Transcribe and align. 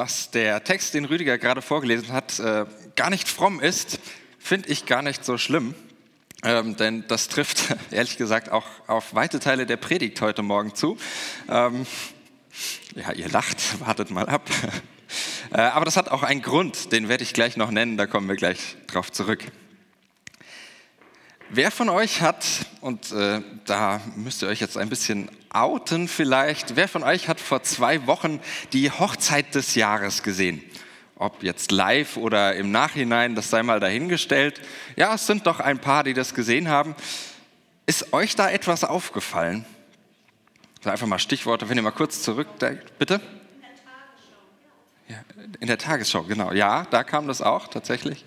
dass 0.00 0.30
der 0.30 0.64
Text, 0.64 0.94
den 0.94 1.04
Rüdiger 1.04 1.36
gerade 1.36 1.60
vorgelesen 1.60 2.10
hat, 2.10 2.38
äh, 2.38 2.64
gar 2.96 3.10
nicht 3.10 3.28
fromm 3.28 3.60
ist, 3.60 4.00
finde 4.38 4.70
ich 4.70 4.86
gar 4.86 5.02
nicht 5.02 5.26
so 5.26 5.36
schlimm. 5.36 5.74
Ähm, 6.42 6.74
denn 6.76 7.04
das 7.06 7.28
trifft 7.28 7.76
ehrlich 7.90 8.16
gesagt 8.16 8.50
auch 8.50 8.64
auf 8.86 9.14
weite 9.14 9.40
Teile 9.40 9.66
der 9.66 9.76
Predigt 9.76 10.22
heute 10.22 10.40
Morgen 10.40 10.74
zu. 10.74 10.96
Ähm, 11.50 11.84
ja, 12.94 13.12
ihr 13.12 13.28
lacht, 13.28 13.78
wartet 13.86 14.10
mal 14.10 14.26
ab. 14.26 14.48
Äh, 15.52 15.62
aber 15.62 15.84
das 15.84 15.96
hat 15.96 16.08
auch 16.08 16.22
einen 16.22 16.40
Grund, 16.40 16.92
den 16.92 17.08
werde 17.08 17.24
ich 17.24 17.32
gleich 17.32 17.56
noch 17.56 17.72
nennen, 17.72 17.96
da 17.96 18.06
kommen 18.06 18.28
wir 18.28 18.36
gleich 18.36 18.76
drauf 18.86 19.10
zurück. 19.10 19.40
Wer 21.52 21.72
von 21.72 21.88
euch 21.88 22.22
hat, 22.22 22.46
und 22.80 23.10
äh, 23.10 23.42
da 23.64 24.00
müsst 24.14 24.40
ihr 24.42 24.48
euch 24.48 24.60
jetzt 24.60 24.78
ein 24.78 24.88
bisschen 24.88 25.28
outen 25.48 26.06
vielleicht, 26.06 26.76
wer 26.76 26.86
von 26.86 27.02
euch 27.02 27.26
hat 27.26 27.40
vor 27.40 27.64
zwei 27.64 28.06
Wochen 28.06 28.38
die 28.72 28.88
Hochzeit 28.88 29.52
des 29.56 29.74
Jahres 29.74 30.22
gesehen? 30.22 30.62
Ob 31.16 31.42
jetzt 31.42 31.72
live 31.72 32.16
oder 32.16 32.54
im 32.54 32.70
Nachhinein, 32.70 33.34
das 33.34 33.50
sei 33.50 33.64
mal 33.64 33.80
dahingestellt. 33.80 34.60
Ja, 34.94 35.14
es 35.16 35.26
sind 35.26 35.44
doch 35.48 35.58
ein 35.58 35.80
paar, 35.80 36.04
die 36.04 36.14
das 36.14 36.34
gesehen 36.34 36.68
haben. 36.68 36.94
Ist 37.84 38.12
euch 38.12 38.36
da 38.36 38.48
etwas 38.48 38.84
aufgefallen? 38.84 39.64
einfach 40.84 41.08
mal 41.08 41.18
Stichworte, 41.18 41.68
wenn 41.68 41.76
ihr 41.76 41.82
mal 41.82 41.90
kurz 41.90 42.22
zurück, 42.22 42.46
bitte? 43.00 43.20
Ja, 45.08 45.16
in 45.58 45.66
der 45.66 45.78
Tagesschau, 45.78 46.22
genau. 46.22 46.52
Ja, 46.52 46.86
da 46.90 47.02
kam 47.02 47.26
das 47.26 47.42
auch 47.42 47.66
tatsächlich. 47.66 48.24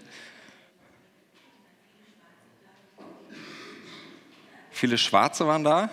Viele 4.84 4.98
Schwarze 4.98 5.48
waren 5.48 5.64
da. 5.64 5.90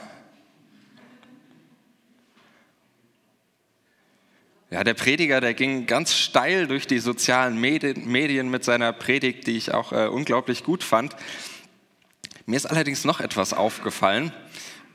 Ja, 4.68 4.82
der 4.82 4.94
Prediger, 4.94 5.40
der 5.40 5.54
ging 5.54 5.86
ganz 5.86 6.12
steil 6.12 6.66
durch 6.66 6.88
die 6.88 6.98
sozialen 6.98 7.56
Medien 7.60 8.50
mit 8.50 8.64
seiner 8.64 8.92
Predigt, 8.92 9.46
die 9.46 9.56
ich 9.56 9.72
auch 9.72 9.92
äh, 9.92 10.08
unglaublich 10.08 10.64
gut 10.64 10.82
fand. 10.82 11.14
Mir 12.46 12.56
ist 12.56 12.66
allerdings 12.66 13.04
noch 13.04 13.20
etwas 13.20 13.52
aufgefallen. 13.52 14.32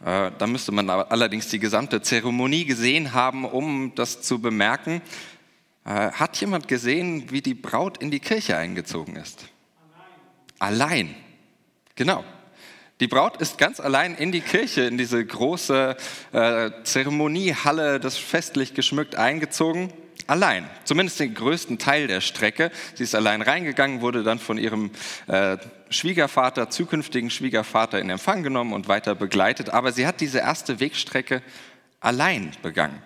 Äh, 0.04 0.32
da 0.38 0.46
müsste 0.46 0.74
man 0.74 0.90
allerdings 0.90 1.48
die 1.48 1.60
gesamte 1.60 2.02
Zeremonie 2.02 2.66
gesehen 2.66 3.14
haben, 3.14 3.46
um 3.46 3.96
das 3.96 4.22
zu 4.22 4.42
bemerken. 4.42 5.02
Äh, 5.86 6.12
hat 6.12 6.36
jemand 6.42 6.68
gesehen, 6.68 7.32
wie 7.32 7.42
die 7.42 7.54
Braut 7.54 8.00
in 8.00 8.12
die 8.12 8.20
Kirche 8.20 8.58
eingezogen 8.58 9.16
ist? 9.16 9.46
Allein. 10.60 11.06
Allein. 11.06 11.16
Genau. 11.96 12.26
Die 13.02 13.08
Braut 13.08 13.42
ist 13.42 13.58
ganz 13.58 13.82
allein 13.82 14.16
in 14.16 14.32
die 14.32 14.40
Kirche, 14.40 14.84
in 14.84 14.98
diese 14.98 15.24
große 15.24 15.98
äh, 16.32 16.72
Zeremoniehalle, 16.84 18.00
das 18.00 18.18
festlich 18.18 18.74
geschmückt 18.74 19.18
eingezogen. 19.18 19.92
Allein, 20.28 20.70
zumindest 20.86 21.20
den 21.20 21.34
größten 21.34 21.78
Teil 21.78 22.08
der 22.08 22.22
Strecke. 22.22 22.72
Sie 22.94 23.04
ist 23.04 23.14
allein 23.14 23.42
reingegangen, 23.42 24.00
wurde 24.00 24.24
dann 24.24 24.40
von 24.40 24.58
ihrem 24.58 24.92
äh, 25.28 25.58
Schwiegervater, 25.90 26.70
zukünftigen 26.70 27.30
Schwiegervater 27.30 28.00
in 28.00 28.10
Empfang 28.10 28.44
genommen 28.44 28.72
und 28.72 28.88
weiter 28.88 29.14
begleitet. 29.14 29.72
Aber 29.72 29.92
sie 29.92 30.08
hat 30.08 30.22
diese 30.22 30.40
erste 30.40 30.80
Wegstrecke 30.80 31.44
allein 32.00 32.52
begangen. 32.62 33.04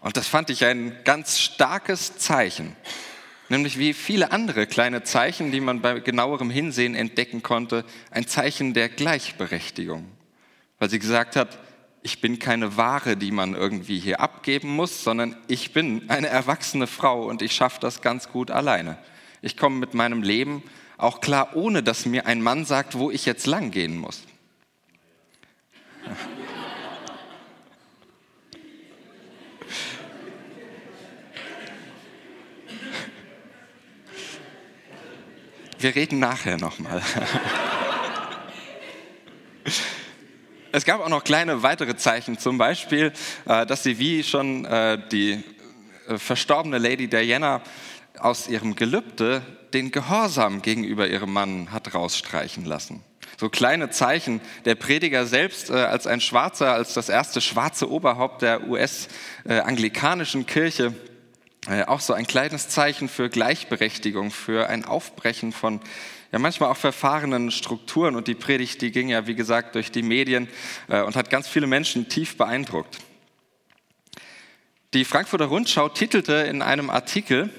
Und 0.00 0.16
das 0.16 0.28
fand 0.28 0.50
ich 0.50 0.64
ein 0.64 0.96
ganz 1.02 1.40
starkes 1.40 2.16
Zeichen 2.16 2.76
nämlich 3.48 3.78
wie 3.78 3.92
viele 3.92 4.32
andere 4.32 4.66
kleine 4.66 5.02
Zeichen, 5.02 5.52
die 5.52 5.60
man 5.60 5.80
bei 5.80 6.00
genauerem 6.00 6.50
Hinsehen 6.50 6.94
entdecken 6.94 7.42
konnte, 7.42 7.84
ein 8.10 8.26
Zeichen 8.26 8.74
der 8.74 8.88
Gleichberechtigung. 8.88 10.06
Weil 10.78 10.90
sie 10.90 10.98
gesagt 10.98 11.36
hat, 11.36 11.58
ich 12.02 12.20
bin 12.20 12.38
keine 12.38 12.76
Ware, 12.76 13.16
die 13.16 13.32
man 13.32 13.54
irgendwie 13.54 13.98
hier 13.98 14.20
abgeben 14.20 14.68
muss, 14.68 15.02
sondern 15.02 15.36
ich 15.48 15.72
bin 15.72 16.08
eine 16.08 16.28
erwachsene 16.28 16.86
Frau 16.86 17.24
und 17.26 17.42
ich 17.42 17.52
schaffe 17.52 17.80
das 17.80 18.02
ganz 18.02 18.28
gut 18.28 18.50
alleine. 18.50 18.98
Ich 19.42 19.56
komme 19.56 19.76
mit 19.76 19.94
meinem 19.94 20.22
Leben 20.22 20.62
auch 20.96 21.20
klar, 21.20 21.54
ohne 21.54 21.82
dass 21.82 22.06
mir 22.06 22.26
ein 22.26 22.42
Mann 22.42 22.64
sagt, 22.64 22.98
wo 22.98 23.10
ich 23.10 23.26
jetzt 23.26 23.46
lang 23.46 23.70
gehen 23.70 23.98
muss. 23.98 24.22
Wir 35.80 35.94
reden 35.94 36.18
nachher 36.18 36.56
nochmal. 36.56 37.00
Es 40.72 40.84
gab 40.84 41.00
auch 41.00 41.08
noch 41.08 41.22
kleine 41.24 41.62
weitere 41.62 41.96
Zeichen, 41.96 42.36
zum 42.36 42.58
Beispiel, 42.58 43.12
äh, 43.46 43.64
dass 43.64 43.84
sie 43.84 43.98
wie 43.98 44.22
schon 44.22 44.64
äh, 44.64 44.98
die 45.10 45.42
äh, 46.08 46.18
verstorbene 46.18 46.78
Lady 46.78 47.08
Diana 47.08 47.62
aus 48.18 48.48
ihrem 48.48 48.74
Gelübde 48.74 49.42
den 49.72 49.92
Gehorsam 49.92 50.62
gegenüber 50.62 51.08
ihrem 51.08 51.32
Mann 51.32 51.70
hat 51.70 51.94
rausstreichen 51.94 52.64
lassen. 52.64 53.04
So 53.38 53.48
kleine 53.48 53.90
Zeichen. 53.90 54.40
Der 54.64 54.74
Prediger 54.74 55.26
selbst 55.26 55.70
als 55.70 56.08
ein 56.08 56.20
Schwarzer, 56.20 56.72
als 56.72 56.94
das 56.94 57.08
erste 57.08 57.40
schwarze 57.40 57.88
Oberhaupt 57.88 58.42
der 58.42 58.66
US-anglikanischen 58.66 60.44
Kirche, 60.46 60.92
auch 61.86 62.00
so 62.00 62.14
ein 62.14 62.26
kleines 62.26 62.68
Zeichen 62.68 63.08
für 63.08 63.28
Gleichberechtigung, 63.28 64.30
für 64.30 64.68
ein 64.68 64.84
Aufbrechen 64.84 65.52
von 65.52 65.80
ja 66.32 66.38
manchmal 66.38 66.70
auch 66.70 66.76
verfahrenen 66.76 67.50
Strukturen. 67.50 68.16
Und 68.16 68.28
die 68.28 68.34
Predigt, 68.34 68.82
die 68.82 68.90
ging 68.90 69.08
ja, 69.08 69.26
wie 69.26 69.34
gesagt, 69.34 69.74
durch 69.74 69.90
die 69.90 70.02
Medien 70.02 70.48
äh, 70.88 71.02
und 71.02 71.16
hat 71.16 71.30
ganz 71.30 71.48
viele 71.48 71.66
Menschen 71.66 72.08
tief 72.08 72.36
beeindruckt. 72.36 72.98
Die 74.94 75.04
Frankfurter 75.04 75.46
Rundschau 75.46 75.88
titelte 75.88 76.32
in 76.32 76.62
einem 76.62 76.88
Artikel 76.90 77.50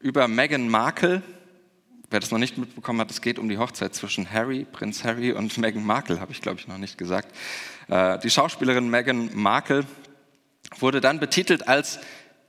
über 0.00 0.28
Meghan 0.28 0.68
Markle, 0.68 1.22
wer 2.10 2.20
das 2.20 2.30
noch 2.30 2.38
nicht 2.38 2.58
mitbekommen 2.58 3.00
hat, 3.00 3.10
es 3.10 3.22
geht 3.22 3.38
um 3.38 3.48
die 3.48 3.58
Hochzeit 3.58 3.94
zwischen 3.94 4.30
Harry, 4.30 4.66
Prinz 4.70 5.04
Harry 5.04 5.32
und 5.32 5.56
Meghan 5.56 5.84
Markle, 5.84 6.20
habe 6.20 6.32
ich 6.32 6.42
glaube 6.42 6.60
ich 6.60 6.68
noch 6.68 6.78
nicht 6.78 6.98
gesagt. 6.98 7.34
Äh, 7.88 8.18
die 8.18 8.30
Schauspielerin 8.30 8.90
Meghan 8.90 9.30
Markle 9.34 9.86
wurde 10.78 11.00
dann 11.00 11.20
betitelt 11.20 11.68
als 11.68 12.00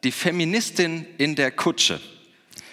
die 0.03 0.11
Feministin 0.11 1.05
in 1.17 1.35
der 1.35 1.51
Kutsche. 1.51 1.99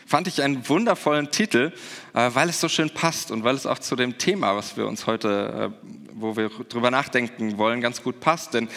Fand 0.06 0.26
ich 0.26 0.42
einen 0.42 0.66
wundervollen 0.68 1.30
Titel, 1.30 1.72
äh, 2.14 2.30
weil 2.32 2.48
es 2.48 2.60
so 2.60 2.68
schön 2.68 2.90
passt 2.90 3.30
und 3.30 3.44
weil 3.44 3.54
es 3.54 3.66
auch 3.66 3.78
zu 3.78 3.94
dem 3.94 4.16
Thema, 4.16 4.56
was 4.56 4.76
wir 4.78 4.86
uns 4.86 5.06
heute, 5.06 5.72
äh, 5.84 5.88
wo 6.14 6.36
wir 6.36 6.48
drüber 6.48 6.90
nachdenken 6.90 7.58
wollen, 7.58 7.82
ganz 7.82 8.02
gut 8.02 8.20
passt. 8.20 8.54
Denn 8.54 8.68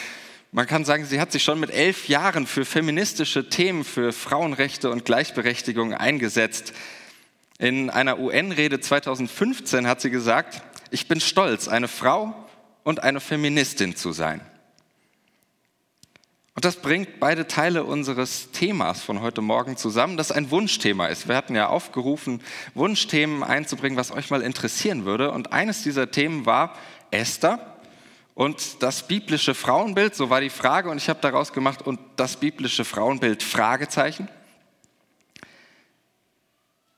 man 0.51 0.67
kann 0.67 0.83
sagen, 0.83 1.05
sie 1.05 1.21
hat 1.21 1.31
sich 1.31 1.43
schon 1.43 1.61
mit 1.61 1.71
elf 1.71 2.09
Jahren 2.09 2.45
für 2.45 2.65
feministische 2.65 3.47
Themen, 3.47 3.85
für 3.85 4.11
Frauenrechte 4.11 4.91
und 4.91 5.05
Gleichberechtigung 5.05 5.93
eingesetzt. 5.93 6.73
In 7.57 7.89
einer 7.89 8.19
UN-Rede 8.19 8.81
2015 8.81 9.87
hat 9.87 10.01
sie 10.01 10.09
gesagt, 10.09 10.61
ich 10.89 11.07
bin 11.07 11.21
stolz, 11.21 11.69
eine 11.69 11.87
Frau 11.87 12.35
und 12.83 13.03
eine 13.03 13.21
Feministin 13.21 13.95
zu 13.95 14.11
sein. 14.11 14.41
Und 16.53 16.65
das 16.65 16.75
bringt 16.75 17.19
beide 17.19 17.47
Teile 17.47 17.85
unseres 17.85 18.51
Themas 18.51 19.01
von 19.01 19.21
heute 19.21 19.41
Morgen 19.41 19.77
zusammen, 19.77 20.17
das 20.17 20.33
ein 20.33 20.51
Wunschthema 20.51 21.07
ist. 21.07 21.29
Wir 21.29 21.37
hatten 21.37 21.55
ja 21.55 21.67
aufgerufen, 21.67 22.41
Wunschthemen 22.73 23.41
einzubringen, 23.41 23.97
was 23.97 24.11
euch 24.11 24.29
mal 24.29 24.41
interessieren 24.41 25.05
würde. 25.05 25.31
Und 25.31 25.53
eines 25.53 25.81
dieser 25.83 26.11
Themen 26.11 26.45
war 26.45 26.75
Esther 27.09 27.77
und 28.35 28.83
das 28.83 29.07
biblische 29.07 29.55
Frauenbild. 29.55 30.13
So 30.13 30.29
war 30.29 30.41
die 30.41 30.49
Frage 30.49 30.89
und 30.89 30.97
ich 30.97 31.07
habe 31.07 31.21
daraus 31.21 31.53
gemacht, 31.53 31.81
und 31.81 31.99
das 32.17 32.35
biblische 32.35 32.83
Frauenbild 32.83 33.43
Fragezeichen. 33.43 34.27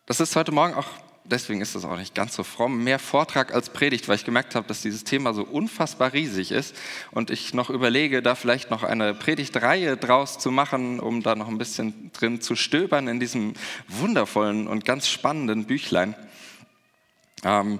Das 0.07 0.19
ist 0.19 0.35
heute 0.35 0.51
Morgen 0.51 0.73
auch 0.73 0.88
deswegen 1.25 1.61
ist 1.61 1.75
das 1.75 1.85
auch 1.85 1.97
nicht 1.97 2.15
ganz 2.15 2.35
so 2.35 2.43
fromm, 2.43 2.83
mehr 2.83 2.99
Vortrag 2.99 3.53
als 3.53 3.69
Predigt, 3.69 4.07
weil 4.07 4.15
ich 4.15 4.25
gemerkt 4.25 4.55
habe, 4.55 4.67
dass 4.67 4.81
dieses 4.81 5.03
Thema 5.03 5.33
so 5.33 5.43
unfassbar 5.43 6.13
riesig 6.13 6.51
ist 6.51 6.75
und 7.11 7.29
ich 7.29 7.53
noch 7.53 7.69
überlege, 7.69 8.21
da 8.21 8.35
vielleicht 8.35 8.71
noch 8.71 8.83
eine 8.83 9.13
Predigtreihe 9.13 9.97
draus 9.97 10.39
zu 10.39 10.51
machen, 10.51 10.99
um 10.99 11.23
da 11.23 11.35
noch 11.35 11.47
ein 11.47 11.57
bisschen 11.57 12.11
drin 12.13 12.41
zu 12.41 12.55
stöbern 12.55 13.07
in 13.07 13.19
diesem 13.19 13.53
wundervollen 13.87 14.67
und 14.67 14.85
ganz 14.85 15.07
spannenden 15.07 15.65
Büchlein. 15.65 16.15
Ähm, 17.43 17.79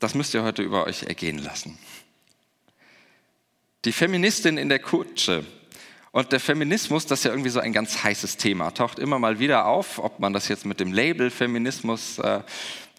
das 0.00 0.14
müsst 0.14 0.34
ihr 0.34 0.42
heute 0.42 0.62
über 0.62 0.84
euch 0.86 1.04
ergehen 1.04 1.38
lassen. 1.38 1.78
Die 3.84 3.92
Feministin 3.92 4.56
in 4.56 4.68
der 4.68 4.78
Kutsche 4.78 5.44
und 6.14 6.30
der 6.30 6.38
Feminismus, 6.38 7.06
das 7.06 7.18
ist 7.18 7.24
ja 7.24 7.32
irgendwie 7.32 7.50
so 7.50 7.58
ein 7.58 7.72
ganz 7.72 8.04
heißes 8.04 8.36
Thema, 8.36 8.70
taucht 8.70 9.00
immer 9.00 9.18
mal 9.18 9.40
wieder 9.40 9.66
auf. 9.66 9.98
Ob 9.98 10.20
man 10.20 10.32
das 10.32 10.46
jetzt 10.46 10.64
mit 10.64 10.78
dem 10.78 10.92
Label 10.92 11.28
Feminismus 11.28 12.20
äh, 12.20 12.38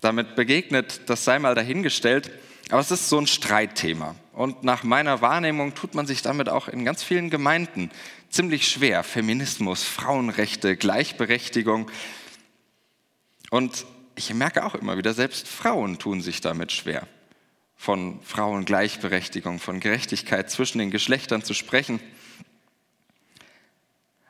damit 0.01 0.35
begegnet, 0.35 0.99
das 1.05 1.23
sei 1.23 1.39
mal 1.39 1.55
dahingestellt. 1.55 2.29
Aber 2.71 2.81
es 2.81 2.91
ist 2.91 3.07
so 3.07 3.17
ein 3.17 3.25
Streitthema. 3.25 4.15
Und 4.33 4.65
nach 4.65 4.83
meiner 4.83 5.21
Wahrnehmung 5.21 5.75
tut 5.75 5.95
man 5.95 6.05
sich 6.05 6.23
damit 6.23 6.49
auch 6.49 6.67
in 6.67 6.83
ganz 6.83 7.03
vielen 7.03 7.29
Gemeinden 7.29 7.89
ziemlich 8.29 8.67
schwer. 8.67 9.01
Feminismus, 9.01 9.85
Frauenrechte, 9.85 10.75
Gleichberechtigung. 10.75 11.89
Und 13.49 13.85
ich 14.17 14.33
merke 14.33 14.65
auch 14.65 14.75
immer 14.75 14.97
wieder, 14.97 15.13
selbst 15.13 15.47
Frauen 15.47 15.99
tun 15.99 16.19
sich 16.19 16.41
damit 16.41 16.73
schwer, 16.73 17.07
von 17.77 18.19
Frauengleichberechtigung, 18.23 19.59
von 19.59 19.79
Gerechtigkeit 19.79 20.51
zwischen 20.51 20.79
den 20.79 20.91
Geschlechtern 20.91 21.43
zu 21.43 21.53
sprechen. 21.53 22.01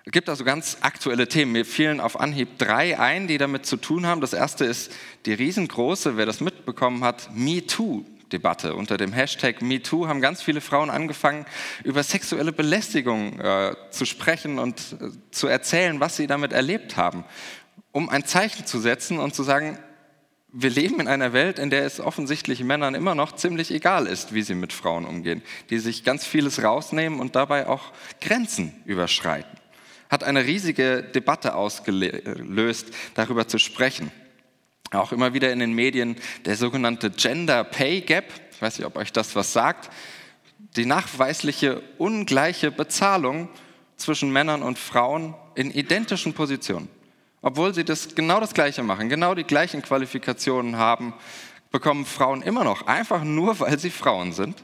Es 0.08 0.12
gibt 0.12 0.30
also 0.30 0.44
ganz 0.44 0.78
aktuelle 0.82 1.28
Themen. 1.28 1.52
Mir 1.52 1.66
fielen 1.66 2.00
auf 2.00 2.20
Anhieb 2.20 2.60
drei 2.60 3.00
ein, 3.00 3.28
die 3.28 3.40
damit 3.40 3.66
zu 3.66 3.76
tun 3.76 4.06
haben. 4.06 4.22
Das 4.22 4.34
erste 4.34 4.64
ist 4.64 4.92
die 5.26 5.34
riesengroße, 5.34 6.16
wer 6.16 6.28
das 6.28 6.42
mitbekommen 6.42 7.04
hat, 7.04 7.32
MeToo-Debatte. 7.34 8.76
Unter 8.76 8.98
dem 8.98 9.14
Hashtag 9.14 9.64
MeToo 9.64 10.08
haben 10.08 10.22
ganz 10.22 10.44
viele 10.44 10.62
Frauen 10.62 10.92
angefangen, 10.92 11.48
über 11.84 12.04
sexuelle 12.04 12.52
Belästigung 12.52 13.40
äh, 13.40 13.76
zu 13.90 14.06
sprechen 14.06 14.60
und 14.60 14.96
äh, 15.02 15.10
zu 15.32 15.48
erzählen, 15.48 16.00
was 16.00 16.18
sie 16.18 16.28
damit 16.28 16.54
erlebt 16.54 16.98
haben, 16.98 17.24
um 17.92 18.08
ein 18.08 18.26
Zeichen 18.26 18.68
zu 18.68 18.80
setzen 18.80 19.18
und 19.18 19.34
zu 19.34 19.42
sagen, 19.42 19.80
wir 20.52 20.70
leben 20.70 21.00
in 21.00 21.08
einer 21.08 21.34
Welt, 21.34 21.58
in 21.58 21.72
der 21.72 21.84
es 21.84 22.00
offensichtlich 22.00 22.64
Männern 22.64 22.94
immer 22.94 23.16
noch 23.16 23.32
ziemlich 23.32 23.72
egal 23.72 24.06
ist, 24.06 24.36
wie 24.36 24.44
sie 24.44 24.54
mit 24.54 24.72
Frauen 24.72 25.06
umgehen, 25.06 25.42
die 25.72 25.80
sich 25.80 26.04
ganz 26.04 26.28
vieles 26.28 26.62
rausnehmen 26.62 27.20
und 27.20 27.36
dabei 27.36 27.68
auch 27.68 27.92
Grenzen 28.22 28.72
überschreiten 28.86 29.65
hat 30.16 30.24
eine 30.24 30.46
riesige 30.46 31.04
Debatte 31.04 31.56
ausgelöst, 31.56 32.88
darüber 33.16 33.50
zu 33.50 33.58
sprechen. 33.58 34.14
Auch 34.92 35.12
immer 35.12 35.34
wieder 35.34 35.52
in 35.52 35.60
den 35.60 35.74
Medien 35.74 36.16
der 36.46 36.56
sogenannte 36.56 37.12
Gender 37.12 37.66
Pay 37.66 38.00
Gap, 38.00 38.32
ich 38.50 38.62
weiß 38.62 38.78
nicht, 38.78 38.88
ob 38.88 38.96
euch 38.96 39.12
das 39.12 39.36
was 39.36 39.52
sagt, 39.52 39.90
die 40.78 40.86
nachweisliche 40.86 41.82
ungleiche 41.98 42.72
Bezahlung 42.72 43.50
zwischen 43.98 44.32
Männern 44.32 44.64
und 44.64 44.80
Frauen 44.80 45.36
in 45.54 45.70
identischen 45.70 46.34
Positionen. 46.34 46.88
Obwohl 47.42 47.74
sie 47.74 47.84
das 47.84 48.16
genau 48.16 48.40
das 48.40 48.54
Gleiche 48.54 48.84
machen, 48.84 49.10
genau 49.10 49.36
die 49.36 49.44
gleichen 49.44 49.82
Qualifikationen 49.82 50.78
haben, 50.78 51.14
bekommen 51.72 52.06
Frauen 52.06 52.42
immer 52.42 52.64
noch, 52.64 52.88
einfach 52.88 53.26
nur 53.26 53.60
weil 53.60 53.80
sie 53.80 53.90
Frauen 53.90 54.32
sind, 54.32 54.64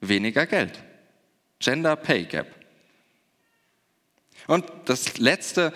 weniger 0.00 0.46
Geld. 0.46 0.80
Gender 1.58 1.96
Pay 1.96 2.26
Gap. 2.26 2.61
Und 4.52 4.66
das 4.84 5.16
letzte 5.16 5.72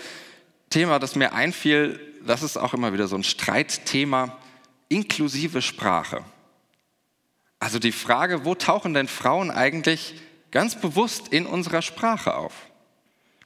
Thema, 0.68 0.98
das 0.98 1.16
mir 1.16 1.32
einfiel, 1.32 1.98
das 2.26 2.42
ist 2.42 2.58
auch 2.58 2.74
immer 2.74 2.92
wieder 2.92 3.08
so 3.08 3.16
ein 3.16 3.24
Streitthema, 3.24 4.36
inklusive 4.90 5.62
Sprache. 5.62 6.22
Also 7.58 7.78
die 7.78 7.90
Frage, 7.90 8.44
wo 8.44 8.54
tauchen 8.54 8.92
denn 8.92 9.08
Frauen 9.08 9.50
eigentlich 9.50 10.16
ganz 10.50 10.78
bewusst 10.78 11.28
in 11.28 11.46
unserer 11.46 11.80
Sprache 11.80 12.34
auf? 12.34 12.52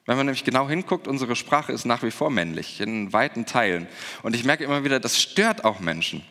Wenn 0.05 0.17
man 0.17 0.25
nämlich 0.25 0.43
genau 0.43 0.67
hinguckt, 0.67 1.07
unsere 1.07 1.37
Sprache 1.37 1.71
ist 1.71 1.85
nach 1.85 2.03
wie 2.03 2.11
vor 2.11 2.29
männlich, 2.29 2.81
in 2.81 3.13
weiten 3.13 3.45
Teilen. 3.45 3.87
Und 4.23 4.35
ich 4.35 4.43
merke 4.43 4.65
immer 4.65 4.83
wieder, 4.83 4.99
das 4.99 5.21
stört 5.21 5.63
auch 5.63 5.79
Menschen. 5.79 6.25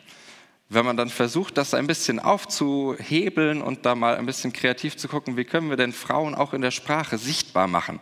Wenn 0.73 0.85
man 0.85 0.95
dann 0.95 1.09
versucht, 1.09 1.57
das 1.57 1.73
ein 1.73 1.85
bisschen 1.85 2.19
aufzuhebeln 2.19 3.61
und 3.61 3.85
da 3.85 3.93
mal 3.93 4.15
ein 4.15 4.25
bisschen 4.25 4.53
kreativ 4.53 4.95
zu 4.95 5.09
gucken, 5.09 5.35
wie 5.35 5.43
können 5.43 5.69
wir 5.69 5.77
denn 5.77 5.91
Frauen 5.91 6.33
auch 6.33 6.53
in 6.53 6.61
der 6.61 6.71
Sprache 6.71 7.17
sichtbar 7.17 7.67
machen? 7.67 7.99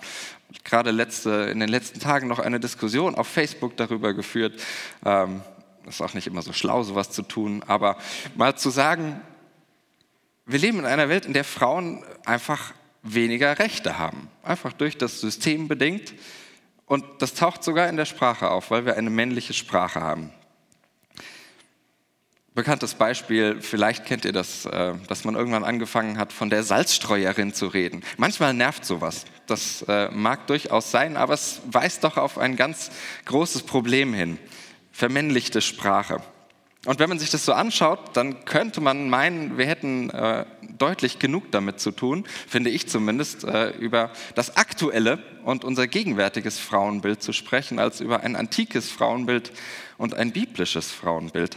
gerade 0.63 0.92
letzte, 0.92 1.30
in 1.51 1.60
den 1.60 1.69
letzten 1.69 2.00
Tagen 2.00 2.27
noch 2.27 2.39
eine 2.39 2.60
Diskussion 2.60 3.16
auf 3.16 3.27
Facebook 3.27 3.77
darüber 3.77 4.13
geführt. 4.13 4.60
Ähm, 5.06 5.42
ist 5.88 6.01
auch 6.01 6.13
nicht 6.13 6.27
immer 6.27 6.42
so 6.42 6.54
schlau, 6.54 6.83
sowas 6.83 7.12
zu 7.12 7.24
tun, 7.24 7.63
aber 7.68 7.98
mal 8.36 8.56
zu 8.56 8.69
sagen, 8.69 9.22
wir 10.45 10.60
leben 10.60 10.80
in 10.80 10.86
einer 10.86 11.10
Welt, 11.10 11.25
in 11.25 11.33
der 11.33 11.44
Frauen 11.44 12.04
einfach 12.25 12.74
weniger 13.01 13.60
Rechte 13.60 13.98
haben, 13.98 14.27
einfach 14.44 14.74
durch 14.74 14.98
das 14.98 15.22
System 15.22 15.68
bedingt. 15.68 16.13
Und 16.86 17.06
das 17.19 17.33
taucht 17.33 17.63
sogar 17.63 17.88
in 17.88 17.98
der 17.98 18.06
Sprache 18.06 18.50
auf, 18.50 18.72
weil 18.72 18.86
wir 18.86 18.98
eine 18.98 19.10
männliche 19.10 19.54
Sprache 19.54 20.01
haben. 20.01 20.31
Bekanntes 22.59 22.95
Beispiel, 22.95 23.61
vielleicht 23.61 24.03
kennt 24.03 24.25
ihr 24.25 24.33
das, 24.33 24.65
äh, 24.65 24.91
dass 25.07 25.23
man 25.23 25.35
irgendwann 25.35 25.63
angefangen 25.63 26.17
hat, 26.17 26.33
von 26.33 26.50
der 26.50 26.63
Salzstreuerin 26.63 27.53
zu 27.53 27.67
reden. 27.67 28.03
Manchmal 28.17 28.53
nervt 28.53 28.83
sowas. 28.83 29.23
Das 29.47 29.83
äh, 29.83 30.09
mag 30.11 30.45
durchaus 30.47 30.91
sein, 30.91 31.15
aber 31.15 31.35
es 31.35 31.61
weist 31.71 32.03
doch 32.03 32.17
auf 32.17 32.38
ein 32.38 32.57
ganz 32.57 32.91
großes 33.23 33.63
Problem 33.63 34.13
hin. 34.13 34.38
Vermännlichte 34.91 35.61
Sprache. 35.61 36.21
Und 36.85 37.00
wenn 37.00 37.07
man 37.07 37.17
sich 37.17 37.29
das 37.29 37.45
so 37.45 37.53
anschaut, 37.53 38.17
dann 38.17 38.44
könnte 38.44 38.81
man 38.81 39.09
meinen, 39.09 39.57
wir 39.57 39.65
hätten 39.65 40.09
äh, 40.09 40.45
deutlich 40.77 41.17
genug 41.17 41.53
damit 41.53 41.79
zu 41.79 41.91
tun, 41.91 42.25
finde 42.45 42.71
ich 42.71 42.89
zumindest, 42.89 43.45
über 43.79 44.12
das 44.35 44.57
aktuelle 44.57 45.19
und 45.45 45.63
unser 45.63 45.88
gegenwärtiges 45.88 46.59
Frauenbild 46.59 47.23
zu 47.23 47.31
sprechen, 47.31 47.79
als 47.79 48.01
über 48.01 48.19
ein 48.19 48.35
antikes 48.35 48.91
Frauenbild 48.91 49.53
und 49.97 50.13
ein 50.13 50.33
biblisches 50.33 50.91
Frauenbild. 50.91 51.55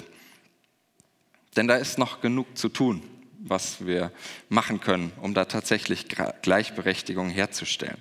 Denn 1.56 1.68
da 1.68 1.76
ist 1.76 1.98
noch 1.98 2.20
genug 2.20 2.56
zu 2.56 2.68
tun, 2.68 3.02
was 3.38 3.84
wir 3.84 4.12
machen 4.48 4.80
können, 4.80 5.12
um 5.20 5.34
da 5.34 5.44
tatsächlich 5.44 6.06
Gleichberechtigung 6.42 7.28
herzustellen. 7.28 7.98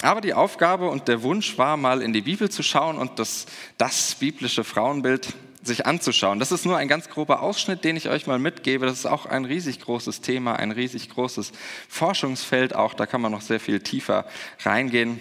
Aber 0.00 0.20
die 0.20 0.34
Aufgabe 0.34 0.88
und 0.88 1.06
der 1.06 1.22
Wunsch 1.22 1.58
war 1.58 1.76
mal 1.76 2.02
in 2.02 2.12
die 2.12 2.22
Bibel 2.22 2.50
zu 2.50 2.62
schauen 2.62 2.98
und 2.98 3.18
das, 3.18 3.46
das 3.78 4.16
biblische 4.16 4.64
Frauenbild 4.64 5.34
sich 5.62 5.86
anzuschauen. 5.86 6.40
Das 6.40 6.50
ist 6.50 6.66
nur 6.66 6.76
ein 6.76 6.88
ganz 6.88 7.08
grober 7.08 7.40
Ausschnitt, 7.40 7.84
den 7.84 7.96
ich 7.96 8.08
euch 8.08 8.26
mal 8.26 8.38
mitgebe. 8.38 8.86
Das 8.86 8.98
ist 8.98 9.06
auch 9.06 9.26
ein 9.26 9.44
riesig 9.44 9.80
großes 9.80 10.20
Thema, 10.20 10.56
ein 10.56 10.72
riesig 10.72 11.10
großes 11.10 11.52
Forschungsfeld. 11.88 12.74
Auch 12.74 12.94
da 12.94 13.06
kann 13.06 13.20
man 13.20 13.30
noch 13.30 13.42
sehr 13.42 13.60
viel 13.60 13.80
tiefer 13.80 14.26
reingehen. 14.64 15.20